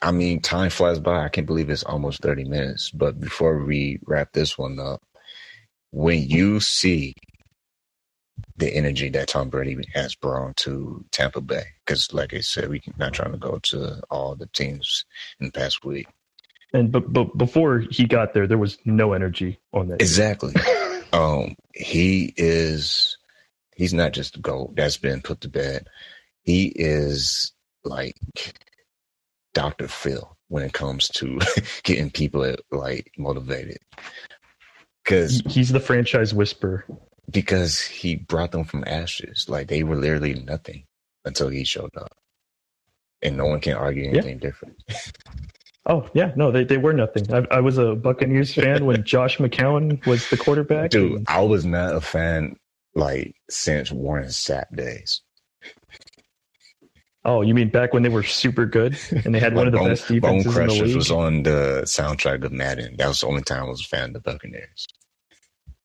I 0.00 0.12
mean, 0.12 0.40
time 0.40 0.70
flies 0.70 1.00
by. 1.00 1.24
I 1.24 1.28
can't 1.28 1.46
believe 1.46 1.70
it's 1.70 1.82
almost 1.82 2.22
thirty 2.22 2.44
minutes. 2.44 2.90
But 2.90 3.18
before 3.18 3.64
we 3.64 3.98
wrap 4.06 4.32
this 4.32 4.56
one 4.56 4.78
up, 4.78 5.02
when 5.90 6.22
you 6.22 6.60
see 6.60 7.14
the 8.60 8.72
energy 8.74 9.08
that 9.08 9.28
Tom 9.28 9.48
Brady 9.48 9.76
has 9.94 10.14
brought 10.14 10.56
to 10.58 11.04
Tampa 11.10 11.40
Bay, 11.40 11.64
because 11.84 12.12
like 12.12 12.32
I 12.32 12.40
said, 12.40 12.68
we're 12.68 12.80
not 12.98 13.12
trying 13.12 13.32
to 13.32 13.38
go 13.38 13.58
to 13.58 14.00
all 14.10 14.36
the 14.36 14.46
teams 14.46 15.04
in 15.40 15.46
the 15.46 15.52
past 15.52 15.84
week. 15.84 16.06
And 16.72 16.92
but 16.92 17.12
but 17.12 17.36
before 17.36 17.80
he 17.90 18.06
got 18.06 18.32
there, 18.32 18.46
there 18.46 18.58
was 18.58 18.78
no 18.84 19.12
energy 19.12 19.58
on 19.72 19.88
that. 19.88 20.00
Exactly. 20.00 20.54
um, 21.12 21.56
he 21.74 22.32
is. 22.36 23.16
He's 23.74 23.94
not 23.94 24.12
just 24.12 24.36
a 24.36 24.40
goat 24.40 24.76
that's 24.76 24.98
been 24.98 25.22
put 25.22 25.40
to 25.40 25.48
bed. 25.48 25.88
He 26.42 26.66
is 26.66 27.52
like 27.82 28.14
Doctor 29.54 29.88
Phil 29.88 30.36
when 30.48 30.62
it 30.62 30.74
comes 30.74 31.08
to 31.08 31.40
getting 31.82 32.10
people 32.10 32.54
like 32.70 33.10
motivated. 33.16 33.78
Because 35.02 35.42
He's 35.46 35.70
the 35.70 35.80
franchise 35.80 36.34
whisperer. 36.34 36.84
Because 37.30 37.80
he 37.80 38.16
brought 38.16 38.52
them 38.52 38.64
from 38.64 38.84
ashes, 38.86 39.46
like 39.48 39.68
they 39.68 39.82
were 39.82 39.96
literally 39.96 40.34
nothing 40.34 40.84
until 41.24 41.48
he 41.48 41.64
showed 41.64 41.96
up, 41.96 42.12
and 43.22 43.36
no 43.36 43.46
one 43.46 43.60
can 43.60 43.74
argue 43.74 44.08
anything 44.08 44.38
different. 44.38 44.76
Oh 45.86 46.08
yeah, 46.14 46.32
no, 46.36 46.50
they, 46.50 46.64
they 46.64 46.76
were 46.76 46.92
nothing. 46.92 47.32
I, 47.32 47.46
I 47.50 47.60
was 47.60 47.78
a 47.78 47.94
Buccaneers 47.94 48.54
fan 48.54 48.84
when 48.84 49.02
Josh 49.04 49.38
McCown 49.38 50.04
was 50.06 50.28
the 50.30 50.36
quarterback. 50.36 50.90
Dude, 50.90 51.12
and- 51.12 51.26
I 51.28 51.40
was 51.40 51.64
not 51.64 51.96
a 51.96 52.00
fan 52.00 52.56
like 52.94 53.34
since 53.48 53.90
Warren 53.90 54.26
Sapp 54.28 54.74
days. 54.76 55.22
Oh, 57.24 57.42
you 57.42 57.52
mean 57.54 57.68
back 57.68 57.92
when 57.92 58.02
they 58.02 58.08
were 58.08 58.22
super 58.22 58.64
good 58.64 58.98
and 59.10 59.34
they 59.34 59.40
had 59.40 59.54
one 59.54 59.66
of 59.66 59.72
the 59.72 59.78
Bone, 59.78 59.88
best 59.88 60.08
Bone 60.20 60.38
defenses 60.38 60.56
in 60.56 60.66
the 60.68 60.84
league? 60.84 60.96
was 60.96 61.10
on 61.10 61.42
the 61.42 61.82
soundtrack 61.84 62.42
of 62.44 62.52
Madden. 62.52 62.96
That 62.96 63.08
was 63.08 63.20
the 63.20 63.26
only 63.26 63.42
time 63.42 63.64
I 63.64 63.68
was 63.68 63.82
a 63.82 63.84
fan 63.84 64.04
of 64.04 64.12
the 64.14 64.20
Buccaneers. 64.20 64.86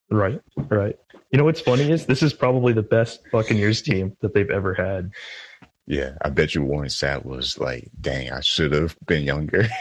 Right, 0.10 0.40
right. 0.70 0.96
You 1.32 1.38
know 1.38 1.44
what's 1.44 1.62
funny 1.62 1.92
is 1.92 2.06
this 2.06 2.24
is 2.24 2.34
probably 2.34 2.74
the 2.74 2.84
best 2.84 3.20
Buccaneers 3.32 3.82
team 3.82 4.16
that 4.22 4.34
they've 4.34 4.50
ever 4.50 4.74
had. 4.74 5.12
Yeah, 5.88 6.14
I 6.24 6.30
bet 6.30 6.56
you 6.56 6.64
Warren 6.64 6.90
Sapp 6.90 7.26
was 7.26 7.60
like, 7.60 7.90
"Dang, 8.00 8.32
I 8.32 8.40
should 8.40 8.72
have 8.72 8.96
been 9.06 9.24
younger." 9.24 9.68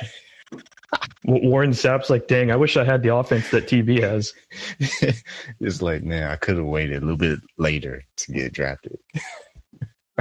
Warren 1.24 1.70
Sapp's 1.70 2.10
like, 2.10 2.28
dang, 2.28 2.50
I 2.50 2.56
wish 2.56 2.76
I 2.76 2.84
had 2.84 3.02
the 3.02 3.14
offense 3.14 3.50
that 3.50 3.66
TB 3.66 4.02
has. 4.02 4.34
it's 5.60 5.80
like, 5.82 6.02
man, 6.02 6.30
I 6.30 6.36
could 6.36 6.56
have 6.56 6.66
waited 6.66 6.98
a 6.98 7.00
little 7.00 7.16
bit 7.16 7.40
later 7.56 8.04
to 8.16 8.32
get 8.32 8.52
drafted. 8.52 8.98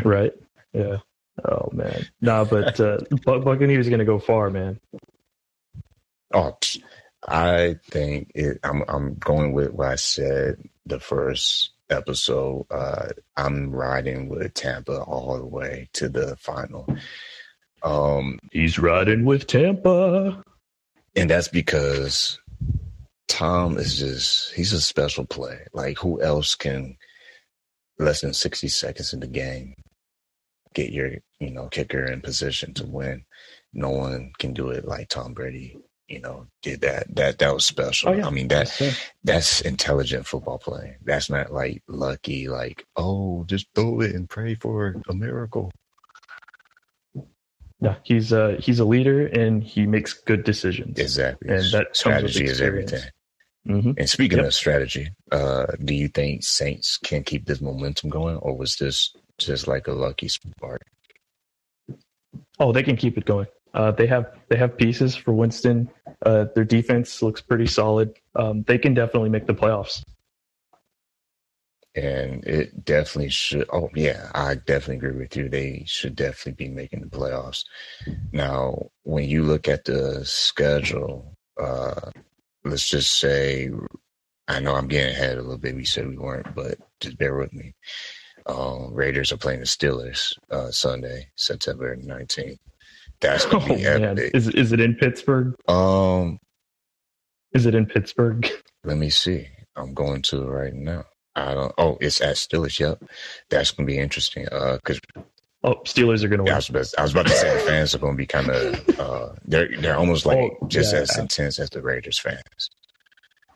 Right. 0.03 0.33
Yeah. 0.73 0.97
Oh 1.47 1.69
man. 1.71 2.07
Nah, 2.19 2.45
but 2.45 2.79
uh, 2.79 2.97
Buc- 3.12 3.43
Buccaneers 3.43 3.88
going 3.88 3.99
to 3.99 4.05
go 4.05 4.17
far, 4.17 4.49
man. 4.49 4.79
Oh, 6.33 6.57
I 7.27 7.75
think 7.89 8.31
it, 8.36 8.59
I'm 8.63 8.83
I'm 8.88 9.15
going 9.15 9.53
with 9.53 9.71
what 9.71 9.89
I 9.89 9.95
said 9.95 10.57
the 10.86 10.99
first 10.99 11.71
episode. 11.89 12.65
Uh, 12.69 13.09
I'm 13.38 13.71
riding 13.71 14.29
with 14.29 14.53
Tampa 14.53 15.01
all 15.03 15.38
the 15.38 15.45
way 15.45 15.89
to 15.93 16.09
the 16.09 16.36
final. 16.38 16.88
Um, 17.83 18.39
He's 18.51 18.79
riding 18.79 19.25
with 19.25 19.47
Tampa. 19.47 20.43
and 21.15 21.29
that's 21.29 21.47
because 21.47 22.39
Tom 23.27 23.77
is 23.77 23.97
just 23.99 24.53
he's 24.53 24.73
a 24.73 24.81
special 24.81 25.25
play. 25.25 25.65
Like 25.73 25.97
who 25.97 26.21
else 26.21 26.55
can 26.55 26.97
less 27.99 28.21
than 28.21 28.33
60 28.33 28.67
seconds 28.69 29.13
in 29.13 29.19
the 29.19 29.27
game 29.27 29.75
get 30.73 30.91
your, 30.91 31.12
you 31.39 31.51
know, 31.51 31.67
kicker 31.67 32.03
in 32.05 32.21
position 32.21 32.73
to 32.75 32.86
win? 32.86 33.25
No 33.73 33.89
one 33.89 34.33
can 34.39 34.53
do 34.53 34.69
it 34.69 34.86
like 34.86 35.09
Tom 35.09 35.33
Brady, 35.33 35.77
you 36.13 36.19
know, 36.21 36.45
did 36.62 36.82
that. 36.82 37.13
That 37.15 37.39
that 37.39 37.54
was 37.54 37.65
special. 37.65 38.10
Oh, 38.10 38.13
yeah. 38.13 38.28
I 38.28 38.30
mean 38.30 38.47
that 38.49 38.69
that's 39.23 39.62
intelligent 39.62 40.28
football 40.28 40.60
play. 40.60 40.97
That's 41.04 41.30
not 41.30 41.52
like 41.52 41.82
lucky, 41.88 42.47
like, 42.47 42.86
oh, 42.95 43.43
just 43.47 43.67
throw 43.73 44.02
it 44.02 44.13
and 44.15 44.30
pray 44.30 44.56
for 44.56 44.95
a 45.10 45.13
miracle. 45.13 45.71
Yeah, 47.82 47.95
he's 48.04 48.32
uh 48.32 48.58
he's 48.60 48.80
a 48.80 48.86
leader 48.86 49.26
and 49.28 49.63
he 49.63 49.86
makes 49.88 50.13
good 50.13 50.43
decisions. 50.43 50.97
Exactly. 50.99 51.49
And 51.49 51.63
that 51.71 51.88
strategy 51.97 52.45
is 52.45 52.62
everything. 52.62 53.02
hmm 53.65 53.91
And 53.97 54.10
speaking 54.10 54.38
Yep. 54.38 54.47
of 54.47 54.54
strategy, 54.54 55.10
uh, 55.32 55.65
do 55.84 55.93
you 55.93 56.08
think 56.08 56.43
Saints 56.43 56.97
can 56.97 57.23
keep 57.23 57.45
this 57.45 57.60
momentum 57.60 58.10
going, 58.10 58.38
or 58.38 58.56
was 58.56 58.76
this 58.78 59.13
just 59.38 59.67
like 59.67 59.88
a 59.88 59.93
lucky 59.93 60.30
spark? 60.30 60.84
Oh, 62.60 62.71
they 62.71 62.84
can 62.84 62.95
keep 62.95 63.17
it 63.17 63.26
going. 63.26 63.47
Uh, 63.73 63.91
they 63.91 64.05
have 64.07 64.31
they 64.49 64.57
have 64.57 64.77
pieces 64.77 65.15
for 65.15 65.33
Winston. 65.33 65.89
Uh, 66.25 66.45
their 66.55 66.63
defense 66.65 67.21
looks 67.21 67.41
pretty 67.41 67.65
solid. 67.65 68.13
Um, 68.36 68.63
they 68.63 68.77
can 68.77 68.93
definitely 68.93 69.29
make 69.29 69.47
the 69.47 69.53
playoffs. 69.53 70.03
And 71.95 72.43
it 72.45 72.86
definitely 72.86 73.29
should. 73.29 73.67
Oh, 73.71 73.89
yeah, 73.93 74.31
I 74.33 74.55
definitely 74.55 74.95
agree 74.95 75.19
with 75.19 75.36
you. 75.38 75.47
They 75.47 75.83
should 75.86 76.15
definitely 76.15 76.65
be 76.65 76.73
making 76.73 77.01
the 77.01 77.07
playoffs. 77.07 77.65
Now, 78.31 78.89
when 79.03 79.29
you 79.29 79.43
look 79.43 79.67
at 79.67 79.86
the 79.86 80.25
schedule, 80.25 81.38
uh, 81.62 82.09
let's 82.65 82.89
just 82.89 83.19
say, 83.19 83.69
I 84.47 84.59
know 84.59 84.73
I'm 84.73 84.88
getting 84.88 85.13
ahead 85.13 85.38
a 85.38 85.41
little 85.41 85.59
bit. 85.59 85.75
We 85.75 85.86
said 85.86 86.07
we 86.07 86.17
weren't, 86.17 86.55
but 86.55 86.79
just 86.99 87.19
bear 87.19 87.36
with 87.36 87.53
me. 87.53 87.75
Um, 88.47 88.91
Raiders 88.91 89.31
are 89.31 89.38
playing 89.38 89.59
the 89.59 89.65
Steelers 89.67 90.33
uh, 90.49 90.71
Sunday, 90.71 91.29
September 91.36 91.95
19th. 91.95 92.57
That's 93.23 93.45
Oh 93.51 93.59
gonna 93.59 93.75
man, 93.77 94.03
epic. 94.03 94.31
is 94.36 94.47
is 94.49 94.71
it 94.71 94.79
in 94.79 94.95
Pittsburgh? 94.95 95.55
Um, 95.67 96.38
Is 97.53 97.65
it 97.65 97.73
in 97.75 97.86
Pittsburgh? 97.88 98.47
let 98.83 98.97
me 98.97 99.09
see. 99.09 99.47
I'm 99.75 99.93
going 99.95 100.21
to 100.23 100.43
right 100.43 100.73
now. 100.73 101.05
I 101.36 101.55
don't. 101.55 101.73
Oh, 101.79 101.97
it's 101.99 102.21
at 102.21 102.36
Steelers. 102.36 102.79
Yep, 102.79 103.03
that's 103.49 103.71
gonna 103.71 103.88
be 103.88 103.97
interesting. 103.97 104.47
Uh, 104.51 104.75
because 104.75 104.99
Oh, 105.65 105.75
Steelers 105.86 106.23
are 106.23 106.27
going 106.27 106.43
to 106.45 106.51
I 106.51 106.55
win. 106.55 106.55
was 106.57 106.69
about, 106.69 106.99
I 106.99 107.03
was 107.03 107.12
about 107.13 107.27
to 107.27 107.33
say 107.33 107.53
the 107.53 107.62
fans 107.62 107.95
are 107.95 107.99
gonna 107.99 108.17
be 108.17 108.25
kind 108.27 108.49
of. 108.49 108.99
Uh, 108.99 109.29
they're 109.45 109.69
they're 109.79 109.97
almost 109.97 110.25
like 110.25 110.38
Oh, 110.38 110.67
just 110.67 110.93
yeah. 110.93 110.99
as 110.99 111.17
intense 111.17 111.57
as 111.57 111.69
the 111.69 111.81
Raiders 111.81 112.19
fans. 112.19 112.69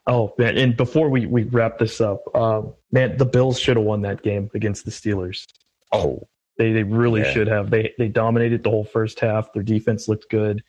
Oh 0.07 0.33
man, 0.37 0.57
and 0.57 0.77
before 0.77 1.09
we 1.09 1.25
we 1.25 1.43
wrap 1.43 1.79
this 1.79 1.99
up, 1.99 2.23
um, 2.33 2.73
man, 2.93 3.17
the 3.17 3.25
Bills 3.25 3.59
should 3.59 3.75
have 3.75 3.85
won 3.85 4.01
that 4.03 4.21
game 4.23 4.49
against 4.55 4.85
the 4.85 4.91
Steelers. 4.91 5.43
Oh, 5.91 6.21
They 6.57 6.71
they 6.73 6.83
really 6.83 7.21
Yeah. 7.21 7.31
should 7.31 7.47
have. 7.47 7.69
They 7.69 7.93
they 7.97 8.07
dominated 8.07 8.63
the 8.63 8.69
whole 8.69 8.83
first 8.85 9.19
half. 9.19 9.53
Their 9.53 9.63
defense 9.63 10.07
looked 10.07 10.29
good. 10.29 10.63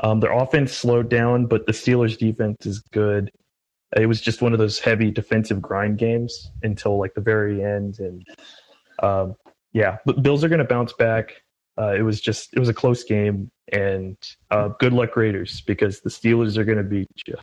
Um, 0.00 0.20
their 0.20 0.32
offense 0.32 0.72
slowed 0.72 1.08
down, 1.10 1.46
but 1.46 1.66
the 1.66 1.72
Steelers' 1.72 2.16
defense 2.16 2.64
is 2.66 2.80
good. 2.92 3.30
It 3.96 4.06
was 4.06 4.20
just 4.20 4.42
one 4.42 4.52
of 4.52 4.58
those 4.58 4.78
heavy 4.78 5.10
defensive 5.10 5.60
grind 5.62 5.98
games 5.98 6.50
until 6.62 6.98
like 6.98 7.14
the 7.14 7.20
very 7.20 7.64
end, 7.64 7.98
and 7.98 8.24
um, 9.02 9.34
yeah, 9.72 9.98
but 10.04 10.22
Bills 10.22 10.44
are 10.44 10.48
going 10.48 10.58
to 10.60 10.64
bounce 10.64 10.92
back. 10.92 11.42
Uh, 11.78 11.94
it 11.96 12.02
was 12.02 12.20
just 12.20 12.52
it 12.54 12.58
was 12.58 12.68
a 12.68 12.74
close 12.74 13.02
game, 13.04 13.50
and 13.72 14.16
uh, 14.50 14.68
good 14.80 14.92
luck 14.92 15.16
Raiders 15.16 15.60
because 15.62 16.00
the 16.00 16.10
Steelers 16.10 16.56
are 16.56 16.64
going 16.64 16.78
to 16.78 16.84
beat 16.84 17.08
you. 17.26 17.34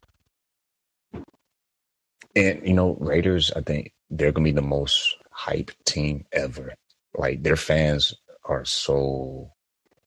and 2.35 2.65
you 2.67 2.73
know 2.73 2.95
Raiders. 2.99 3.51
I 3.55 3.61
think 3.61 3.91
they're 4.09 4.31
gonna 4.31 4.43
be 4.45 4.51
the 4.51 4.61
most 4.61 5.15
hype 5.31 5.71
team 5.85 6.25
ever. 6.31 6.73
Like 7.17 7.43
their 7.43 7.55
fans 7.55 8.13
are 8.45 8.65
so 8.65 9.51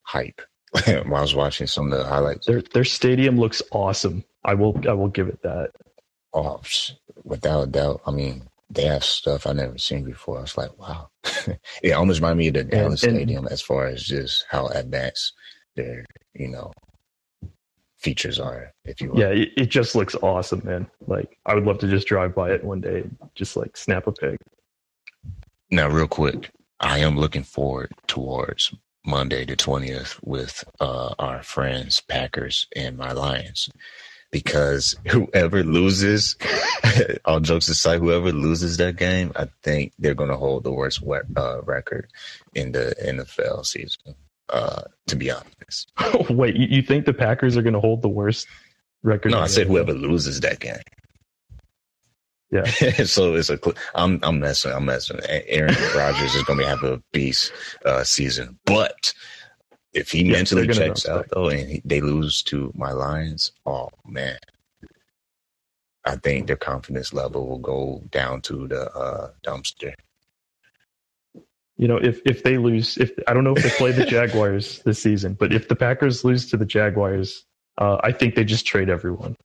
hype. 0.02 0.40
when 0.86 1.14
I 1.14 1.20
was 1.22 1.34
watching 1.34 1.66
some 1.66 1.90
of 1.92 1.98
the 1.98 2.04
highlights, 2.04 2.46
Their 2.46 2.60
their 2.62 2.84
stadium 2.84 3.38
looks 3.38 3.62
awesome. 3.72 4.24
I 4.44 4.54
will 4.54 4.78
I 4.88 4.92
will 4.92 5.08
give 5.08 5.28
it 5.28 5.40
that. 5.42 5.70
oh, 6.34 6.60
without 7.24 7.62
a 7.62 7.66
doubt. 7.66 8.02
I 8.06 8.10
mean, 8.10 8.42
they 8.70 8.84
have 8.84 9.02
stuff 9.04 9.46
I 9.46 9.52
never 9.54 9.78
seen 9.78 10.04
before. 10.04 10.38
I 10.38 10.42
was 10.42 10.58
like, 10.58 10.78
wow. 10.78 11.08
it 11.82 11.92
almost 11.92 12.20
reminded 12.20 12.38
me 12.38 12.48
of 12.48 12.54
the 12.54 12.64
Dallas 12.64 13.02
and- 13.02 13.16
Stadium 13.16 13.46
as 13.48 13.62
far 13.62 13.86
as 13.86 14.02
just 14.04 14.44
how 14.50 14.66
advanced 14.66 15.32
their, 15.74 16.04
you 16.34 16.48
know, 16.48 16.70
features 17.98 18.38
are, 18.38 18.70
if 18.84 19.00
you 19.00 19.10
will. 19.10 19.20
Yeah, 19.20 19.28
it, 19.30 19.48
it 19.56 19.66
just 19.70 19.94
looks 19.94 20.14
awesome, 20.16 20.60
man. 20.64 20.86
Like 21.06 21.38
I 21.46 21.54
would 21.54 21.64
love 21.64 21.78
to 21.78 21.88
just 21.88 22.06
drive 22.06 22.34
by 22.34 22.50
it 22.52 22.62
one 22.62 22.82
day, 22.82 23.00
and 23.00 23.16
just 23.34 23.56
like 23.56 23.74
snap 23.76 24.06
a 24.06 24.12
pic. 24.12 24.38
Now, 25.70 25.88
real 25.88 26.06
quick, 26.08 26.50
I 26.80 26.98
am 26.98 27.16
looking 27.16 27.42
forward 27.42 27.92
towards 28.06 28.74
Monday 29.04 29.44
the 29.44 29.56
twentieth 29.56 30.18
with 30.22 30.64
uh, 30.80 31.14
our 31.18 31.42
friends 31.42 32.00
Packers 32.00 32.66
and 32.76 32.96
my 32.96 33.12
Lions, 33.12 33.68
because 34.30 34.96
whoever 35.08 35.62
loses, 35.62 36.36
all 37.24 37.40
jokes 37.40 37.68
aside, 37.68 38.00
whoever 38.00 38.32
loses 38.32 38.76
that 38.76 38.96
game, 38.96 39.32
I 39.36 39.48
think 39.62 39.92
they're 39.98 40.14
going 40.14 40.30
to 40.30 40.36
hold 40.36 40.64
the 40.64 40.72
worst 40.72 41.02
uh, 41.36 41.62
record 41.62 42.08
in 42.54 42.72
the 42.72 42.94
NFL 43.02 43.66
season. 43.66 44.14
Uh, 44.50 44.82
to 45.06 45.16
be 45.16 45.30
honest, 45.30 45.92
Wait, 46.30 46.56
you, 46.56 46.66
you 46.70 46.82
think 46.82 47.04
the 47.04 47.12
Packers 47.12 47.56
are 47.56 47.62
going 47.62 47.74
to 47.74 47.80
hold 47.80 48.00
the 48.00 48.08
worst 48.08 48.46
record? 49.02 49.32
no, 49.32 49.40
I 49.40 49.46
said 49.46 49.66
whoever 49.66 49.92
loses 49.92 50.40
that 50.40 50.60
game. 50.60 50.76
Yeah. 52.50 52.64
so 53.04 53.34
it's 53.34 53.50
a. 53.50 53.58
cl- 53.58 53.76
I'm 53.94 54.20
I'm 54.22 54.40
messing. 54.40 54.72
I'm 54.72 54.86
messing. 54.86 55.20
Aaron 55.28 55.74
Rodgers 55.96 56.34
is 56.34 56.42
going 56.44 56.58
to 56.60 56.66
have 56.66 56.82
a 56.82 57.02
beast 57.12 57.52
uh, 57.84 58.04
season, 58.04 58.58
but 58.64 59.12
if 59.92 60.10
he 60.10 60.22
Yeah, 60.24 60.32
mentally 60.32 60.68
checks 60.68 61.06
out 61.06 61.26
though, 61.30 61.48
and 61.48 61.68
he, 61.68 61.82
they 61.84 62.00
lose 62.00 62.42
to 62.44 62.72
my 62.74 62.92
Lions, 62.92 63.52
oh 63.66 63.90
man, 64.06 64.38
I 66.04 66.16
think 66.16 66.46
their 66.46 66.56
confidence 66.56 67.12
level 67.12 67.48
will 67.48 67.58
go 67.58 68.02
down 68.10 68.40
to 68.42 68.66
the 68.66 68.90
uh, 68.92 69.30
dumpster. 69.44 69.92
You 71.76 71.86
know, 71.86 71.98
if 71.98 72.20
if 72.24 72.42
they 72.42 72.58
lose, 72.58 72.96
if 72.96 73.12
I 73.26 73.34
don't 73.34 73.44
know 73.44 73.54
if 73.54 73.62
they 73.62 73.70
play 73.70 73.92
the 73.92 74.06
Jaguars 74.06 74.80
this 74.84 75.02
season, 75.02 75.34
but 75.34 75.52
if 75.52 75.68
the 75.68 75.76
Packers 75.76 76.24
lose 76.24 76.50
to 76.50 76.56
the 76.56 76.66
Jaguars, 76.66 77.44
uh, 77.76 77.98
I 78.02 78.12
think 78.12 78.34
they 78.34 78.44
just 78.44 78.66
trade 78.66 78.88
everyone. 78.88 79.36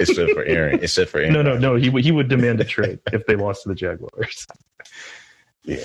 Except 0.00 0.32
for 0.32 0.44
Aaron. 0.44 0.78
Except 0.82 1.10
for 1.10 1.18
Aaron. 1.20 1.32
No, 1.32 1.42
no, 1.42 1.56
no. 1.58 1.74
He 1.76 1.88
would 1.90 2.04
he 2.04 2.12
would 2.12 2.28
demand 2.28 2.60
a 2.60 2.64
trade 2.64 2.98
if 3.12 3.26
they 3.26 3.36
lost 3.36 3.62
to 3.64 3.68
the 3.70 3.74
Jaguars. 3.74 4.46
Yeah. 5.64 5.78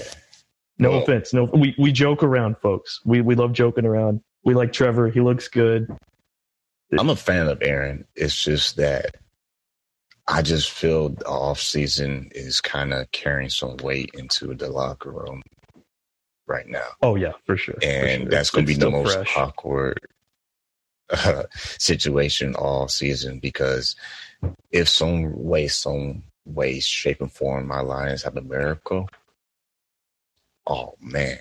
No 0.77 0.91
Well- 0.91 1.01
offense. 1.03 1.33
No, 1.33 1.45
we 1.45 1.73
we 1.79 1.91
joke 1.91 2.21
around, 2.23 2.57
folks. 2.57 2.99
We 3.03 3.21
we 3.21 3.33
love 3.35 3.51
joking 3.53 3.85
around. 3.85 4.21
We 4.43 4.53
like 4.53 4.73
Trevor. 4.73 5.09
He 5.09 5.21
looks 5.21 5.47
good. 5.47 5.87
I'm 6.97 7.09
a 7.09 7.15
fan 7.15 7.47
of 7.47 7.59
Aaron. 7.63 8.05
It's 8.15 8.43
just 8.43 8.75
that 8.77 9.15
I 10.27 10.41
just 10.43 10.69
feel 10.71 11.09
the 11.09 11.25
off 11.25 11.59
season 11.59 12.29
is 12.35 12.61
kind 12.61 12.93
of 12.93 13.09
carrying 13.11 13.49
some 13.49 13.77
weight 13.77 14.11
into 14.13 14.53
the 14.53 14.69
locker 14.69 15.11
room 15.11 15.41
right 16.47 16.67
now, 16.67 16.85
Oh 17.01 17.15
yeah, 17.15 17.31
for 17.45 17.55
sure. 17.57 17.75
for 17.81 17.87
and 17.87 18.21
sure. 18.23 18.29
that's 18.29 18.49
going 18.51 18.65
to 18.65 18.73
be 18.73 18.77
the 18.79 18.91
most 18.91 19.13
fresh. 19.13 19.35
awkward 19.37 19.99
uh, 21.11 21.43
situation 21.53 22.55
all 22.55 22.87
season 22.87 23.39
because 23.39 23.95
if 24.71 24.89
some 24.89 25.31
way, 25.43 25.67
some 25.67 26.23
way, 26.45 26.79
shape, 26.79 27.21
and 27.21 27.31
form, 27.31 27.67
my 27.67 27.81
Lions 27.81 28.23
have 28.23 28.37
a 28.37 28.41
miracle, 28.41 29.09
oh 30.67 30.95
man, 31.01 31.37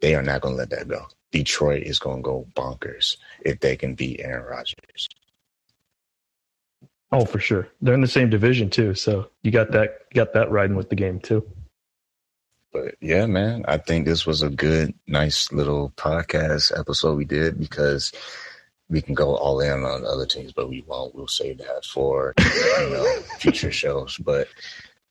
they 0.00 0.14
are 0.14 0.22
not 0.22 0.40
going 0.40 0.54
to 0.54 0.58
let 0.58 0.70
that 0.70 0.88
go. 0.88 1.06
Detroit 1.32 1.82
is 1.82 1.98
going 1.98 2.18
to 2.18 2.22
go 2.22 2.46
bonkers 2.54 3.16
if 3.44 3.60
they 3.60 3.76
can 3.76 3.94
beat 3.94 4.20
Aaron 4.20 4.44
Rodgers. 4.44 5.08
Oh, 7.10 7.24
for 7.24 7.38
sure. 7.38 7.68
They're 7.80 7.94
in 7.94 8.00
the 8.00 8.08
same 8.08 8.30
division 8.30 8.70
too, 8.70 8.94
so 8.94 9.30
you 9.42 9.50
got 9.50 9.70
that 9.72 10.12
got 10.12 10.32
that 10.32 10.50
riding 10.50 10.76
with 10.76 10.90
the 10.90 10.96
game 10.96 11.20
too. 11.20 11.48
But 12.72 12.96
yeah, 13.00 13.26
man, 13.26 13.64
I 13.68 13.78
think 13.78 14.04
this 14.04 14.26
was 14.26 14.42
a 14.42 14.50
good, 14.50 14.94
nice 15.06 15.52
little 15.52 15.92
podcast 15.96 16.76
episode 16.76 17.16
we 17.16 17.24
did 17.24 17.58
because 17.58 18.12
we 18.88 19.00
can 19.00 19.14
go 19.14 19.36
all 19.36 19.60
in 19.60 19.84
on 19.84 20.04
other 20.04 20.26
teams, 20.26 20.52
but 20.52 20.68
we 20.68 20.82
won't. 20.86 21.14
We'll 21.14 21.26
save 21.26 21.58
that 21.58 21.84
for 21.84 22.34
you 22.38 22.90
know 22.90 23.20
future 23.38 23.72
shows. 23.72 24.16
But 24.18 24.48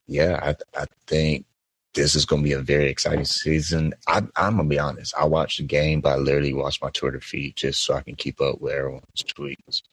yeah, 0.07 0.39
I 0.41 0.79
I 0.79 0.85
think 1.07 1.45
this 1.93 2.15
is 2.15 2.25
going 2.25 2.41
to 2.41 2.47
be 2.47 2.53
a 2.53 2.59
very 2.59 2.89
exciting 2.89 3.25
season. 3.25 3.93
I, 4.07 4.17
I'm 4.35 4.57
gonna 4.57 4.65
be 4.65 4.79
honest. 4.79 5.13
I 5.17 5.25
watched 5.25 5.59
the 5.59 5.63
game, 5.65 6.01
but 6.01 6.13
I 6.13 6.15
literally 6.17 6.53
watched 6.53 6.81
my 6.81 6.89
Twitter 6.89 7.19
feed 7.19 7.55
just 7.55 7.83
so 7.83 7.93
I 7.93 8.01
can 8.01 8.15
keep 8.15 8.41
up 8.41 8.61
with 8.61 8.73
everyone's 8.73 9.03
tweets. 9.23 9.83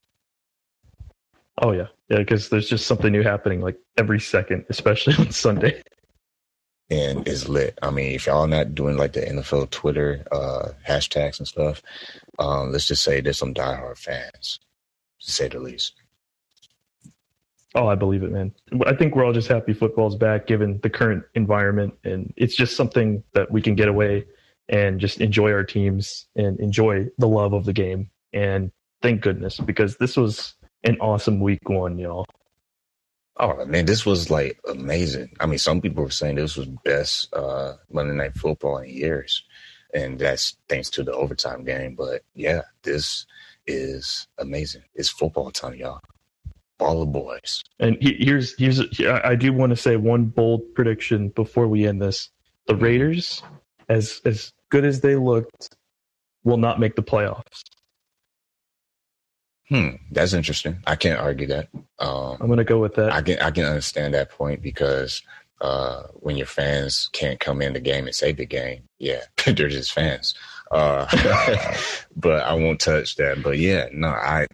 Oh 1.63 1.73
yeah, 1.73 1.89
yeah, 2.09 2.19
because 2.19 2.49
there's 2.49 2.69
just 2.69 2.87
something 2.87 3.13
new 3.13 3.23
happening 3.23 3.61
like 3.61 3.79
every 3.99 4.21
second, 4.21 4.65
especially 4.71 5.15
on 5.19 5.31
Sunday. 5.31 5.83
And 6.91 7.27
it's 7.29 7.49
lit. 7.49 7.79
I 7.83 7.91
mean, 7.91 8.13
if 8.15 8.27
y'all 8.27 8.49
not 8.49 8.75
doing 8.75 8.97
like 8.97 9.13
the 9.13 9.21
NFL 9.21 9.71
Twitter 9.71 10.25
uh, 10.33 10.71
hashtags 10.87 11.39
and 11.39 11.47
stuff, 11.47 11.83
um, 12.39 12.73
let's 12.73 12.87
just 12.87 13.05
say 13.05 13.21
there's 13.21 13.39
some 13.39 13.55
diehard 13.55 13.97
fans, 13.97 14.59
to 15.21 15.31
say 15.31 15.49
the 15.49 15.61
least. 15.61 15.95
Oh, 17.77 17.87
I 17.87 17.95
believe 17.95 18.25
it, 18.25 18.33
man. 18.33 18.53
I 18.87 18.95
think 18.95 19.15
we're 19.15 19.25
all 19.25 19.33
just 19.33 19.47
happy 19.47 19.73
football's 19.73 20.17
back, 20.17 20.49
given 20.49 20.81
the 20.83 20.91
current 20.91 21.23
environment, 21.35 21.95
and 22.03 22.33
it's 22.37 22.57
just 22.57 22.77
something 22.77 23.23
that 23.35 23.53
we 23.53 23.63
can 23.63 23.77
get 23.77 23.87
away 23.87 24.27
and 24.69 24.99
just 24.99 25.21
enjoy 25.21 25.53
our 25.53 25.65
teams 25.65 26.27
and 26.35 26.59
enjoy 26.59 27.07
the 27.19 27.29
love 27.29 27.53
of 27.53 27.65
the 27.65 27.73
game. 27.73 28.11
And 28.33 28.73
thank 29.03 29.21
goodness, 29.21 29.59
because 29.59 29.97
this 29.99 30.17
was 30.17 30.55
an 30.83 30.99
awesome 31.01 31.39
week 31.41 31.69
one, 31.69 31.99
y'all. 31.99 32.27
Oh 33.41 33.65
man, 33.67 33.87
this 33.87 34.07
was 34.07 34.31
like 34.31 34.61
amazing. 34.69 35.31
I 35.41 35.47
mean, 35.47 35.59
some 35.59 35.81
people 35.81 36.05
were 36.05 36.11
saying 36.11 36.37
this 36.37 36.59
was 36.59 36.69
best 36.85 37.35
uh, 37.35 37.75
Monday 37.91 38.15
Night 38.15 38.37
Football 38.37 38.79
in 38.81 38.91
years, 38.91 39.45
and 39.95 40.19
that's 40.19 40.59
thanks 40.69 40.91
to 40.91 41.05
the 41.05 41.15
overtime 41.15 41.65
game. 41.65 41.97
But 41.97 42.23
yeah, 42.35 42.63
this 42.83 43.27
is 43.67 44.29
amazing. 44.39 44.85
It's 44.95 45.09
football 45.09 45.51
time, 45.53 45.77
y'all. 45.77 46.01
Baller 46.79 47.11
boys. 47.11 47.63
And 47.81 47.97
here's 48.03 48.59
here's 48.59 48.83
I 49.07 49.37
do 49.37 49.55
want 49.55 49.71
to 49.71 49.77
say 49.77 49.97
one 49.97 50.27
bold 50.27 50.63
prediction 50.75 51.31
before 51.31 51.69
we 51.69 51.87
end 51.87 52.03
this: 52.03 52.31
the 52.67 52.77
Raiders, 52.77 53.43
as 53.89 54.21
as 54.27 54.53
good 54.71 54.85
as 54.85 55.01
they 55.01 55.17
looked, 55.17 55.77
will 56.45 56.59
not 56.59 56.81
make 56.81 56.97
the 56.97 57.03
playoffs. 57.03 57.63
Hmm, 59.71 59.91
that's 60.11 60.33
interesting. 60.33 60.83
I 60.87 60.97
can't 60.97 61.21
argue 61.21 61.47
that. 61.47 61.69
Um, 62.01 62.39
I'm 62.41 62.49
gonna 62.49 62.65
go 62.65 62.81
with 62.81 62.95
that. 62.97 63.13
I 63.13 63.23
can 63.23 63.39
I 63.39 63.53
can 63.53 63.65
understand 63.65 64.15
that 64.15 64.31
point 64.31 64.63
because 64.63 65.23
uh, 65.61 66.03
when 66.15 66.37
your 66.37 66.47
fans 66.47 67.09
can't 67.13 67.39
come 67.39 67.63
in 67.63 67.73
the 67.73 67.81
game 67.81 68.07
and 68.07 68.15
save 68.15 68.39
the 68.39 68.47
game, 68.47 68.83
yeah, 68.99 69.21
they're 69.47 69.69
just 69.69 69.93
fans. 69.93 70.35
Uh, 70.73 71.07
but 72.17 72.43
I 72.43 72.55
won't 72.55 72.81
touch 72.81 73.15
that. 73.17 73.43
But 73.43 73.59
yeah, 73.59 73.87
no, 73.93 74.09
I 74.09 74.49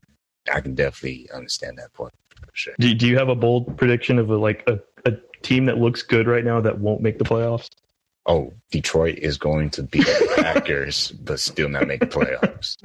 I 0.53 0.61
can 0.61 0.75
definitely 0.75 1.31
understand 1.33 1.79
that 1.79 1.95
point 1.95 2.13
for 2.31 2.51
sure. 2.53 2.75
Do, 2.79 2.95
do 2.95 3.07
you 3.07 3.17
have 3.17 3.31
a 3.31 3.35
bold 3.35 3.77
prediction 3.79 4.19
of 4.19 4.29
a, 4.31 4.37
like 4.37 4.65
a, 4.69 4.79
a 5.07 5.17
team 5.43 5.65
that 5.67 5.79
looks 5.79 6.03
good 6.03 6.27
right 6.27 6.45
now 6.45 6.61
that 6.61 6.79
won't 6.79 7.01
make 7.01 7.19
the 7.19 7.25
playoffs? 7.25 7.71
Oh, 8.27 8.53
Detroit 8.71 9.19
is 9.19 9.39
going 9.39 9.71
to 9.71 9.83
beat 9.83 10.05
the 10.05 10.33
Packers, 10.43 11.13
but 11.13 11.41
still 11.41 11.69
not 11.69 11.87
make 11.87 12.01
the 12.01 12.07
playoffs. 12.07 12.77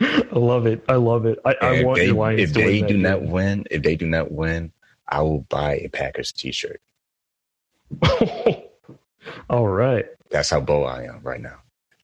I 0.32 0.38
love 0.38 0.66
it. 0.66 0.82
I 0.88 0.94
love 0.96 1.26
it. 1.26 1.38
I, 1.44 1.54
I 1.60 1.84
want 1.84 1.98
they, 1.98 2.06
your 2.06 2.14
Lions 2.14 2.40
if 2.40 2.52
to 2.54 2.60
they 2.60 2.80
win 2.82 2.86
do 2.86 3.02
that 3.02 3.08
not 3.10 3.20
game. 3.20 3.30
win, 3.30 3.64
if 3.70 3.82
they 3.82 3.96
do 3.96 4.06
not 4.06 4.30
win, 4.32 4.72
I 5.08 5.20
will 5.22 5.40
buy 5.48 5.76
a 5.76 5.88
Packers 5.88 6.32
T-shirt. 6.32 6.80
All 9.50 9.68
right. 9.68 10.06
That's 10.30 10.50
how 10.50 10.60
bold 10.60 10.88
I 10.88 11.04
am 11.04 11.20
right 11.22 11.40
now. 11.40 11.56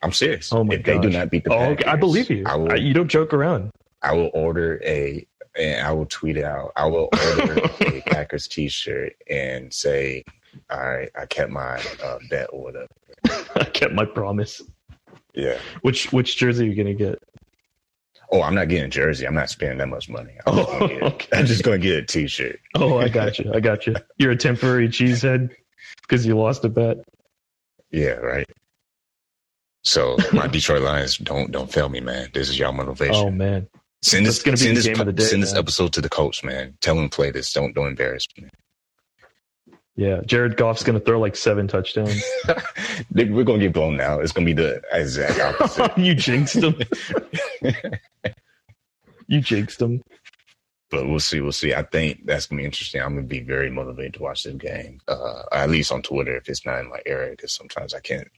I'm 0.03 0.13
serious. 0.13 0.53
Oh 0.53 0.63
my 0.65 0.75
if 0.75 0.85
they 0.85 0.99
do 0.99 1.09
not 1.11 1.31
beat 1.31 1.45
the 1.45 1.53
Oh, 1.53 1.59
Packers, 1.59 1.77
okay. 1.85 1.91
I 1.91 1.97
believe 1.97 2.31
you. 2.31 2.45
I 2.47 2.57
will. 2.57 2.73
I- 2.73 2.77
you 2.77 2.93
don't 2.93 3.09
joke 3.09 3.33
around. 3.33 3.71
I 4.03 4.13
will 4.15 4.31
order 4.35 4.81
a 4.85 5.27
and 5.59 5.87
I 5.87 5.91
will 5.93 6.07
tweet 6.07 6.37
it 6.37 6.45
out. 6.45 6.73
I 6.77 6.85
will 6.87 7.09
order 7.39 7.59
a 7.81 8.01
Packers 8.07 8.47
T-shirt 8.47 9.15
and 9.31 9.73
say, 9.73 10.23
"All 10.71 10.79
right, 10.81 11.09
I 11.19 11.25
kept 11.27 11.51
my 11.51 11.83
uh, 12.05 12.19
bet 12.29 12.49
or 12.53 12.63
whatever." 12.63 12.89
I 13.57 13.65
kept 13.65 13.95
my 13.95 14.05
promise. 14.05 14.61
Yeah. 15.35 15.59
Which 15.81 16.13
which 16.13 16.37
jersey 16.37 16.65
are 16.67 16.69
you 16.69 16.75
gonna 16.75 16.95
get? 16.95 17.23
Oh, 18.31 18.43
I'm 18.43 18.55
not 18.55 18.69
getting 18.69 18.87
a 18.87 18.89
jersey. 18.89 19.27
I'm 19.27 19.35
not 19.35 19.51
spending 19.51 19.79
that 19.79 19.89
much 19.89 20.09
money. 20.09 20.33
I'm 20.47 20.57
just 20.57 20.69
gonna 20.69 20.89
get, 20.89 21.03
oh, 21.03 21.07
Okay. 21.07 21.29
I'm 21.33 21.47
just 21.47 21.63
gonna 21.63 21.79
get 21.79 21.99
a 21.99 22.03
T-shirt. 22.03 22.59
Oh, 22.75 22.99
I 22.99 23.09
got 23.09 23.39
you. 23.39 23.53
I 23.55 23.61
got 23.61 23.87
you. 23.87 23.95
You're 24.19 24.33
a 24.33 24.37
temporary 24.37 24.89
cheesehead 24.89 25.51
because 26.03 26.27
you 26.27 26.37
lost 26.37 26.65
a 26.65 26.69
bet. 26.69 26.99
Yeah, 27.91 28.15
right. 28.15 28.49
So 29.83 30.17
my 30.33 30.47
Detroit 30.53 30.83
Lions 30.83 31.19
don't 31.19 31.53
don't 31.53 31.73
fail 31.73 31.89
me, 31.89 32.01
man. 32.01 32.29
This 32.35 32.49
is 32.49 32.59
y'all 32.59 32.73
motivation. 32.73 33.15
Oh 33.15 33.31
man, 33.31 33.69
send 34.03 34.27
this 34.27 34.43
that's 34.43 34.45
gonna 34.45 34.57
be 34.57 34.65
send 34.65 34.77
this 34.77 34.87
game 34.87 35.01
of 35.01 35.07
the 35.07 35.13
day, 35.13 35.25
send 35.25 35.43
this 35.43 35.55
episode 35.55 35.93
to 35.93 36.01
the 36.01 36.09
coach, 36.09 36.43
man. 36.43 36.77
Tell 36.81 36.99
him 36.99 37.09
to 37.09 37.15
play 37.15 37.31
this. 37.31 37.53
Don't 37.53 37.73
don't 37.75 37.87
embarrass 37.87 38.27
me. 38.37 38.49
Yeah. 39.97 40.21
Jared 40.27 40.57
Goff's 40.57 40.83
gonna 40.85 41.01
throw 41.01 41.19
like 41.19 41.37
seven 41.37 41.67
touchdowns. 41.69 42.23
We're 43.15 43.45
gonna 43.45 43.59
get 43.59 43.73
blown 43.73 43.97
now. 43.97 44.21
It's 44.21 44.33
gonna 44.33 44.47
be 44.47 44.53
the 44.53 44.83
exact 44.93 45.41
opposite. 45.41 45.97
you 45.99 46.15
jinxed 46.15 46.57
him. 46.57 46.77
You 49.29 49.41
jinxed 49.41 49.83
him. 49.83 50.03
but 50.89 51.09
we'll 51.09 51.19
see. 51.19 51.41
We'll 51.41 51.51
see. 51.51 51.75
I 51.75 51.83
think 51.83 52.27
that's 52.27 52.47
gonna 52.47 52.61
be 52.61 52.65
interesting. 52.65 53.01
I'm 53.03 53.17
gonna 53.17 53.27
be 53.27 53.41
very 53.41 53.71
motivated 53.71 54.15
to 54.15 54.23
watch 54.23 54.45
this 54.45 54.55
game. 54.55 55.01
Uh, 55.09 55.43
at 55.51 55.69
least 55.69 55.91
on 55.91 56.03
Twitter 56.03 56.37
if 56.37 56.49
it's 56.49 56.65
not 56.65 56.79
in 56.79 56.89
my 56.89 57.01
area, 57.07 57.31
because 57.33 57.53
sometimes 57.53 57.93
I 57.93 57.99
can't. 58.01 58.29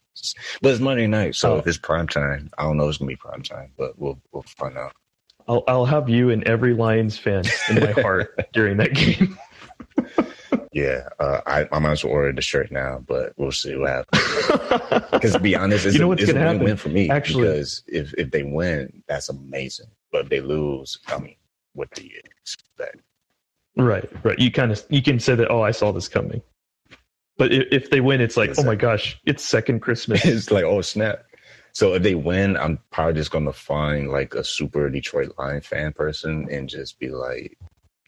But 0.62 0.70
it's 0.72 0.80
Monday 0.80 1.06
night, 1.06 1.34
so 1.34 1.54
Oh. 1.54 1.58
if 1.58 1.66
it's 1.66 1.76
prime 1.78 2.08
time, 2.08 2.50
I 2.56 2.62
don't 2.62 2.78
know. 2.78 2.84
If 2.84 2.90
it's 2.90 2.98
gonna 2.98 3.10
be 3.10 3.16
prime 3.16 3.42
time, 3.42 3.72
but 3.76 3.98
we'll 3.98 4.18
we'll 4.32 4.44
find 4.56 4.78
out. 4.78 4.92
I'll 5.46 5.62
I'll 5.68 5.84
have 5.84 6.08
you 6.08 6.30
and 6.30 6.42
every 6.44 6.72
Lions 6.72 7.18
fan 7.18 7.44
in 7.68 7.80
my 7.80 7.92
heart 7.92 8.34
during 8.54 8.78
that 8.78 8.94
game. 8.94 9.38
Yeah, 10.72 11.08
uh, 11.18 11.40
I, 11.46 11.66
I 11.72 11.78
might 11.78 11.92
as 11.92 12.04
well 12.04 12.12
order 12.12 12.32
the 12.32 12.42
shirt 12.42 12.70
now, 12.70 13.02
but 13.06 13.32
we'll 13.36 13.52
see 13.52 13.74
what 13.76 13.88
happens. 13.90 15.04
Because 15.10 15.32
to 15.32 15.38
be 15.40 15.56
honest, 15.56 15.86
it's 15.86 15.94
You 15.94 16.00
know 16.00 16.06
a, 16.06 16.08
what's 16.08 16.24
gonna 16.26 16.38
happen? 16.38 16.58
win-win 16.58 16.76
for 16.76 16.90
me. 16.90 17.08
Actually- 17.10 17.48
because 17.48 17.82
if 17.88 18.14
if 18.18 18.30
they 18.30 18.42
win, 18.42 19.02
that's 19.08 19.28
amazing. 19.28 19.86
But 20.12 20.24
if 20.24 20.28
they 20.30 20.40
lose, 20.40 20.98
I 21.08 21.18
mean, 21.18 21.36
what 21.72 21.90
do 21.92 22.04
you 22.04 22.20
expect? 22.40 22.98
right, 23.76 24.08
right. 24.24 24.38
You 24.38 24.50
kind 24.50 24.70
of 24.72 24.82
you 24.90 25.02
can 25.02 25.18
say 25.20 25.34
that. 25.34 25.50
Oh, 25.50 25.62
I 25.62 25.70
saw 25.70 25.92
this 25.92 26.08
coming. 26.08 26.42
But 27.36 27.52
if, 27.52 27.66
if 27.70 27.90
they 27.90 28.00
win, 28.00 28.20
it's 28.20 28.36
like, 28.36 28.50
oh 28.58 28.64
my 28.64 28.74
gosh, 28.74 29.18
it's 29.24 29.44
second 29.44 29.80
Christmas. 29.80 30.24
it's 30.24 30.50
like, 30.50 30.64
oh 30.64 30.80
snap. 30.82 31.24
So 31.72 31.94
if 31.94 32.02
they 32.02 32.14
win, 32.16 32.56
I'm 32.56 32.78
probably 32.90 33.14
just 33.14 33.30
gonna 33.30 33.52
find 33.52 34.10
like 34.10 34.34
a 34.34 34.42
super 34.44 34.88
Detroit 34.90 35.32
Lion 35.38 35.60
fan 35.60 35.92
person 35.92 36.48
and 36.50 36.68
just 36.68 36.98
be 36.98 37.08
like 37.10 37.56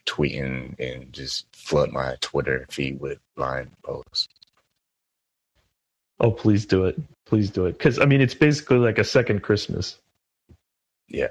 tweeting 0.05 0.79
and 0.79 1.11
just 1.13 1.45
flood 1.55 1.91
my 1.91 2.15
Twitter 2.21 2.65
feed 2.69 2.99
with 2.99 3.19
Lion 3.35 3.71
posts. 3.83 4.27
Oh, 6.19 6.31
please 6.31 6.65
do 6.65 6.85
it. 6.85 6.99
Please 7.25 7.49
do 7.49 7.65
it. 7.65 7.77
Because 7.77 7.99
I 7.99 8.05
mean, 8.05 8.21
it's 8.21 8.35
basically 8.35 8.77
like 8.77 8.99
a 8.99 9.03
second 9.03 9.41
Christmas. 9.41 9.97
Yeah. 11.07 11.27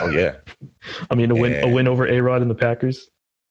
oh 0.00 0.10
yeah. 0.12 0.36
I 1.10 1.14
mean, 1.14 1.30
a 1.30 1.34
win 1.34 1.64
a 1.64 1.68
win 1.68 1.88
over 1.88 2.06
A 2.06 2.20
Rod 2.20 2.42
and 2.42 2.50
the 2.50 2.54
Packers. 2.54 3.08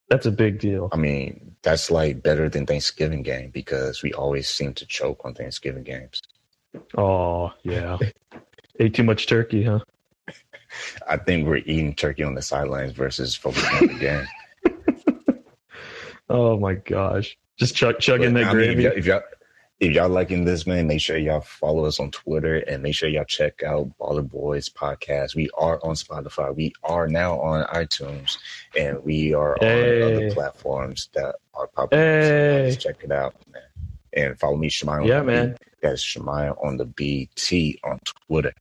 That's 0.09 0.25
a 0.25 0.31
big 0.31 0.59
deal. 0.59 0.89
I 0.91 0.97
mean, 0.97 1.55
that's 1.63 1.89
like 1.89 2.21
better 2.21 2.47
than 2.47 2.65
Thanksgiving 2.65 3.23
game 3.23 3.49
because 3.49 4.03
we 4.03 4.13
always 4.13 4.47
seem 4.47 4.73
to 4.75 4.85
choke 4.85 5.21
on 5.25 5.33
Thanksgiving 5.33 5.83
games. 5.83 6.21
Oh 6.97 7.51
yeah. 7.63 7.97
Ate 8.79 8.93
too 8.93 9.03
much 9.03 9.27
turkey, 9.27 9.63
huh? 9.63 9.79
I 11.07 11.17
think 11.17 11.47
we're 11.47 11.57
eating 11.57 11.95
turkey 11.95 12.23
on 12.23 12.35
the 12.35 12.41
sidelines 12.41 12.91
versus 12.91 13.35
focusing 13.35 13.75
on 13.75 13.87
the 13.87 13.99
game. 13.99 14.27
Oh 16.29 16.57
my 16.59 16.75
gosh. 16.75 17.37
Just 17.57 17.75
chug, 17.75 17.99
chugging 17.99 18.33
that 18.33 18.45
I 18.47 18.53
mean, 18.53 18.61
if 18.69 18.75
gravy. 18.75 18.83
y'all, 18.83 18.93
if 18.97 19.05
y'all 19.05 19.21
if 19.79 19.91
y'all 19.93 20.09
liking 20.09 20.45
this, 20.45 20.65
man, 20.65 20.87
make 20.87 21.01
sure 21.01 21.17
y'all 21.17 21.41
follow 21.41 21.83
us 21.85 21.99
on 21.99 22.09
Twitter 22.11 22.55
and 22.57 22.81
make 22.81 22.95
sure 22.95 23.09
y'all 23.09 23.25
check 23.25 23.61
out 23.63 23.89
Baller 23.99 24.27
Boys 24.27 24.69
podcast. 24.69 25.35
We 25.35 25.49
are 25.57 25.79
on 25.83 25.95
Spotify. 25.95 26.55
We 26.55 26.73
are 26.83 27.07
now 27.07 27.39
on 27.39 27.65
iTunes, 27.67 28.37
and 28.77 29.03
we 29.03 29.33
are 29.33 29.57
Hey. 29.59 30.01
on 30.01 30.13
other 30.15 30.31
platforms 30.31 31.09
that 31.13 31.35
are 31.53 31.67
popular. 31.67 32.03
Hey. 32.03 32.71
So 32.71 32.77
check 32.89 33.03
it 33.03 33.11
out, 33.11 33.35
man. 33.51 33.63
And 34.13 34.39
follow 34.39 34.55
me, 34.55 34.69
Shemai. 34.69 35.05
Yeah, 35.07 35.19
the 35.19 35.25
man. 35.25 35.49
B. 35.51 35.57
That's 35.81 36.01
Shemai 36.03 36.55
on 36.65 36.77
the 36.77 36.85
BT 36.85 37.79
on 37.83 37.99
Twitter. 38.27 38.53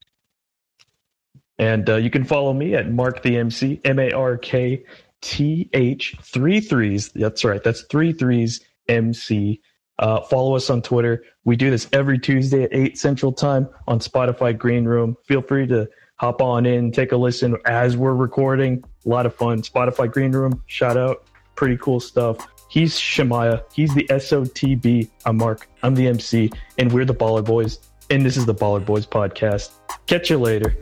And 1.59 1.89
uh, 1.89 1.97
you 1.97 2.11
can 2.11 2.25
follow 2.25 2.53
me 2.53 2.75
at 2.75 2.91
Mark 2.91 3.23
the 3.23 3.37
MC, 3.37 3.81
M 3.85 4.01
A 4.01 4.11
R 4.11 4.37
K 4.37 4.83
T 5.25 5.71
H, 5.73 6.15
three 6.23 6.61
threes. 6.61 7.11
That's 7.15 7.45
right. 7.45 7.63
That's 7.65 7.83
three 7.91 8.13
threes 8.13 8.61
MC 8.89 9.61
Uh, 9.99 10.21
follow 10.23 10.55
us 10.57 10.69
on 10.71 10.83
Twitter. 10.83 11.23
We 11.45 11.57
do 11.57 11.71
this 11.71 11.89
every 11.93 12.19
Tuesday 12.19 12.65
at 12.65 12.75
8 12.75 12.99
Central 12.99 13.33
Time 13.33 13.69
on 13.87 14.01
Spotify 14.01 14.57
Green 14.57 14.85
Room. 14.85 15.17
Feel 15.25 15.41
free 15.41 15.67
to 15.69 15.89
hop 16.17 16.43
on 16.43 16.67
in, 16.67 16.91
take 16.93 17.13
a 17.13 17.17
listen 17.17 17.57
as 17.65 17.97
we're 17.97 18.13
recording. 18.15 18.83
A 19.07 19.09
lot 19.09 19.25
of 19.25 19.35
fun. 19.37 19.63
Spotify 19.63 20.11
Green 20.13 20.33
Room, 20.33 20.63
shout 20.67 20.97
out. 20.97 21.27
Pretty 21.55 21.77
cool 21.79 22.01
stuff. 22.01 22.37
He's 22.69 22.99
Shemaya. 22.99 23.63
He's 23.73 23.95
the 23.95 24.05
SOTB. 24.11 25.09
I'm 25.27 25.37
Mark. 25.37 25.69
I'm 25.85 25.95
the 25.95 26.09
MC, 26.09 26.51
and 26.77 26.91
we're 26.93 27.05
the 27.05 27.15
Baller 27.15 27.45
Boys. 27.45 27.79
And 28.11 28.27
this 28.27 28.37
is 28.37 28.47
the 28.47 28.55
Baller 28.55 28.85
Boys 28.85 29.07
podcast. 29.07 29.71
Catch 30.07 30.29
you 30.29 30.39
later. 30.39 30.77